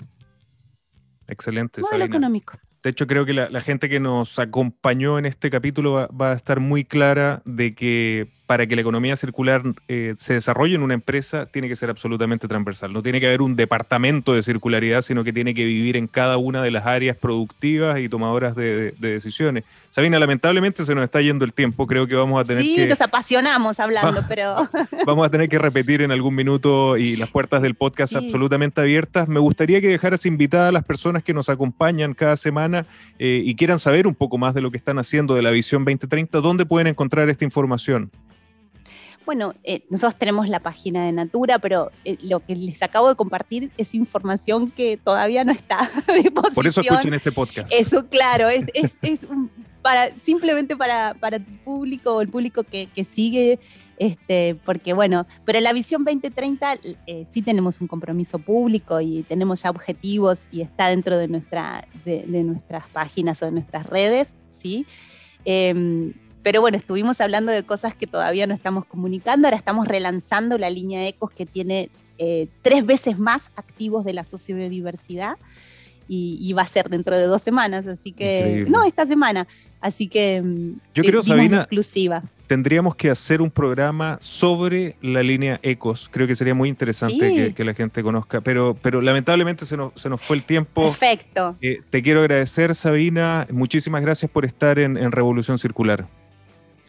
Excelente. 1.28 1.82
Modelo 1.82 2.06
económico. 2.06 2.54
De 2.84 2.90
hecho, 2.90 3.06
creo 3.06 3.26
que 3.26 3.34
la, 3.34 3.62
gente 3.62 3.90
que 3.90 4.00
nos 4.00 4.40
acompañó 4.40 5.20
en 5.20 5.26
este 5.26 5.52
capítulo 5.52 6.10
va, 6.10 6.32
a 6.32 6.36
estar 6.36 6.60
muy 6.60 6.84
clara 6.84 7.44
de 7.46 7.76
que 7.76 8.28
para 8.52 8.68
que 8.68 8.76
la 8.76 8.82
economía 8.82 9.16
circular 9.16 9.62
eh, 9.88 10.14
se 10.18 10.34
desarrolle 10.34 10.76
en 10.76 10.84
una 10.84 10.94
empresa 10.94 11.46
tiene 11.46 11.70
que 11.70 11.78
ser 11.78 11.90
absolutamente 11.90 12.50
transversal. 12.50 12.92
No 12.92 13.02
tiene 13.02 13.22
que 13.22 13.28
haber 13.28 13.42
un 13.42 13.56
departamento 13.56 14.34
de 14.34 14.44
circularidad, 14.44 15.04
sino 15.04 15.24
que 15.24 15.32
tiene 15.32 15.56
que 15.56 15.64
vivir 15.64 15.96
en 15.96 16.06
cada 16.06 16.36
una 16.36 16.62
de 16.62 16.70
las 16.70 16.86
áreas 16.86 17.16
productivas 17.16 17.98
y 18.02 18.10
tomadoras 18.10 18.54
de, 18.54 18.94
decisiones. 19.00 19.64
Sabina, 19.90 20.20
lamentablemente 20.20 20.84
se 20.84 20.94
nos 20.94 21.06
está 21.06 21.22
yendo 21.22 21.46
el 21.46 21.54
tiempo. 21.54 21.88
Creo 21.88 22.08
que 22.08 22.16
vamos 22.16 22.42
a 22.42 22.44
tener 22.44 22.62
que. 22.62 22.76
Sí, 22.76 22.86
nos 22.86 23.00
apasionamos 23.00 23.80
hablando, 23.80 24.22
pero. 24.28 24.68
vamos 25.06 25.26
a 25.26 25.30
tener 25.30 25.48
que 25.48 25.58
repetir 25.58 26.02
en 26.02 26.12
algún 26.12 26.36
minuto 26.36 26.98
y 26.98 27.16
las 27.16 27.30
puertas 27.30 27.62
del 27.62 27.76
podcast 27.76 28.18
absolutamente 28.18 28.82
abiertas. 28.82 29.30
Me 29.30 29.40
gustaría 29.40 29.80
que 29.80 29.88
dejaras 29.88 30.26
invitadas 30.26 30.68
a 30.68 30.72
las 30.74 30.84
personas 30.84 31.24
que 31.24 31.34
nos 31.34 31.48
acompañan 31.48 32.14
cada 32.14 32.36
semana 32.36 32.86
eh, 33.18 33.44
y 33.46 33.56
quieran 33.56 33.80
saber 33.80 34.08
un 34.08 34.16
poco 34.16 34.38
más 34.38 34.54
de 34.54 34.60
lo 34.60 34.72
que 34.72 34.78
están 34.78 35.00
haciendo 35.00 35.36
de 35.36 35.42
la 35.42 35.52
Visión 35.52 35.86
2030. 35.86 36.42
¿Dónde 36.42 36.66
pueden 36.66 36.88
encontrar 36.88 37.30
esta 37.30 37.46
información? 37.46 38.12
Bueno, 39.26 39.54
eh, 39.64 39.84
nosotros 39.90 40.18
tenemos 40.18 40.50
la 40.50 40.60
página 40.60 41.06
de 41.06 41.12
Natura, 41.12 41.60
pero 41.60 41.92
eh, 42.06 42.18
lo 42.22 42.40
que 42.40 42.56
les 42.56 42.82
acabo 42.82 43.10
de 43.10 43.16
compartir 43.16 43.72
es 43.78 43.94
información 43.94 44.72
que 44.72 44.98
todavía 44.98 45.44
no 45.44 45.52
está 45.52 45.80
a 46.08 46.14
disposición. 46.14 46.54
Por 46.54 46.68
eso 46.68 46.82
escuchen 46.82 47.14
este 47.14 47.32
podcast. 47.32 47.72
Eso, 47.72 48.08
claro, 48.08 48.50
es, 48.50 48.66
para, 49.82 50.16
simplemente 50.16 50.76
para, 50.76 51.16
para 51.20 51.40
tu 51.40 51.52
público 51.64 52.16
o 52.16 52.22
el 52.22 52.30
público 52.30 52.64
que, 52.64 52.90
sigue, 53.04 53.60
este, 53.98 54.56
porque 54.64 54.94
bueno, 54.94 55.26
pero 55.46 55.60
la 55.60 55.74
visión 55.74 56.04
2030 56.04 56.76
eh, 57.08 57.26
sí 57.30 57.42
tenemos 57.42 57.82
un 57.82 57.88
compromiso 57.88 58.40
público 58.40 59.02
y 59.02 59.24
tenemos 59.24 59.64
ya 59.64 59.70
objetivos 59.70 60.48
y 60.52 60.62
está 60.62 60.90
dentro 60.90 61.18
de, 61.18 61.28
nuestra, 61.28 61.88
de, 62.06 62.26
nuestras 62.44 62.88
páginas 62.90 63.42
o 63.42 63.46
de 63.46 63.52
nuestras 63.52 63.86
redes, 63.86 64.30
¿sí? 64.50 64.86
Em, 65.46 66.14
pero 66.44 66.62
bueno, 66.62 66.78
estuvimos 66.78 67.22
hablando 67.22 67.52
de 67.52 67.64
cosas 67.64 67.94
que 67.94 68.08
todavía 68.08 68.48
no 68.48 68.54
estamos 68.54 68.86
comunicando. 68.86 69.48
Ahora 69.48 69.58
estamos 69.58 69.88
relanzando 69.88 70.58
la 70.58 70.70
línea 70.70 71.08
Ecos 71.08 71.30
que 71.32 71.46
tiene 71.46 71.90
eh, 72.18 72.48
tres 72.62 72.86
veces 72.86 73.20
más 73.20 73.52
activos 73.56 74.06
de 74.06 74.14
la 74.14 74.24
sociodiversidad. 74.24 75.38
Y, 76.14 76.52
va 76.52 76.64
a 76.64 76.68
ser 76.68 76.90
dentro 76.90 77.18
de 77.18 77.24
dos 77.24 77.42
semanas, 77.42 77.88
así 77.88 78.12
que... 78.12 78.66
No, 78.68 78.84
esta 78.84 79.06
semana. 79.06 79.48
Así 79.80 80.10
que... 80.10 80.42
Mm, 80.42 80.74
Yo 80.94 81.04
creo, 81.04 81.24
Sabina, 81.24 81.60
exclusiva. 81.60 82.22
tendríamos 82.48 82.98
que 82.98 83.10
hacer 83.10 83.42
un 83.42 83.50
programa 83.50 84.18
sobre 84.20 84.98
la 85.02 85.24
línea 85.24 85.62
Ecos. 85.64 86.10
Creo 86.12 86.28
que 86.28 86.36
sería 86.36 86.54
muy 86.54 86.68
interesante 86.68 87.54
que, 87.56 87.64
la 87.64 87.74
gente 87.74 88.04
conozca, 88.04 88.42
pero, 88.42 88.76
pero 88.82 89.00
lamentablemente 89.00 89.66
se 89.66 89.78
nos, 89.78 89.94
se 89.96 90.10
nos 90.10 90.20
fue 90.20 90.36
el 90.36 90.44
tiempo. 90.44 90.84
Perfecto. 90.84 91.56
Eh, 91.62 91.80
te 91.90 92.04
quiero 92.04 92.20
agradecer, 92.20 92.76
Sabina. 92.76 93.48
Muchísimas 93.50 94.02
gracias 94.02 94.30
por 94.30 94.44
estar 94.44 94.80
en 94.80 95.14
Revolución 95.14 95.60
Circular. 95.60 96.10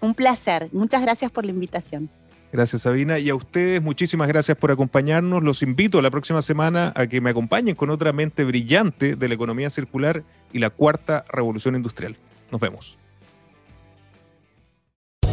Un 0.02 0.14
placer. 0.14 0.68
Muchas 0.72 1.00
gracias 1.00 1.30
por 1.30 1.46
la 1.46 1.52
invitación. 1.52 2.10
Gracias, 2.52 2.82
Sabina. 2.82 3.18
Y 3.18 3.30
a 3.30 3.34
ustedes, 3.34 3.80
muchísimas 3.80 4.28
gracias 4.28 4.58
por 4.58 4.70
acompañarnos. 4.70 5.42
Los 5.42 5.62
invito 5.62 6.02
la 6.02 6.10
próxima 6.10 6.42
semana 6.42 6.92
a 6.94 7.06
que 7.06 7.22
me 7.22 7.30
acompañen 7.30 7.74
con 7.74 7.88
otra 7.88 8.12
mente 8.12 8.44
brillante 8.44 9.16
de 9.16 9.28
la 9.28 9.34
economía 9.34 9.70
circular 9.70 10.22
y 10.52 10.58
la 10.58 10.68
cuarta 10.68 11.24
revolución 11.30 11.76
industrial. 11.76 12.16
Nos 12.50 12.60
vemos. 12.60 12.98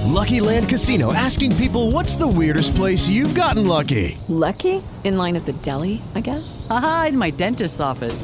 Lucky 0.05 0.39
Land 0.39 0.69
Casino 0.69 1.13
asking 1.13 1.55
people 1.55 1.91
what's 1.91 2.15
the 2.15 2.27
weirdest 2.27 2.75
place 2.75 3.09
you've 3.09 3.35
gotten 3.35 3.67
lucky. 3.67 4.17
Lucky? 4.27 4.81
In 5.03 5.17
line 5.17 5.35
at 5.35 5.45
the 5.45 5.53
deli, 5.61 6.01
I 6.15 6.21
guess. 6.21 6.65
Aha, 6.69 7.07
in 7.09 7.17
my 7.17 7.31
dentist's 7.31 7.79
office. 7.79 8.23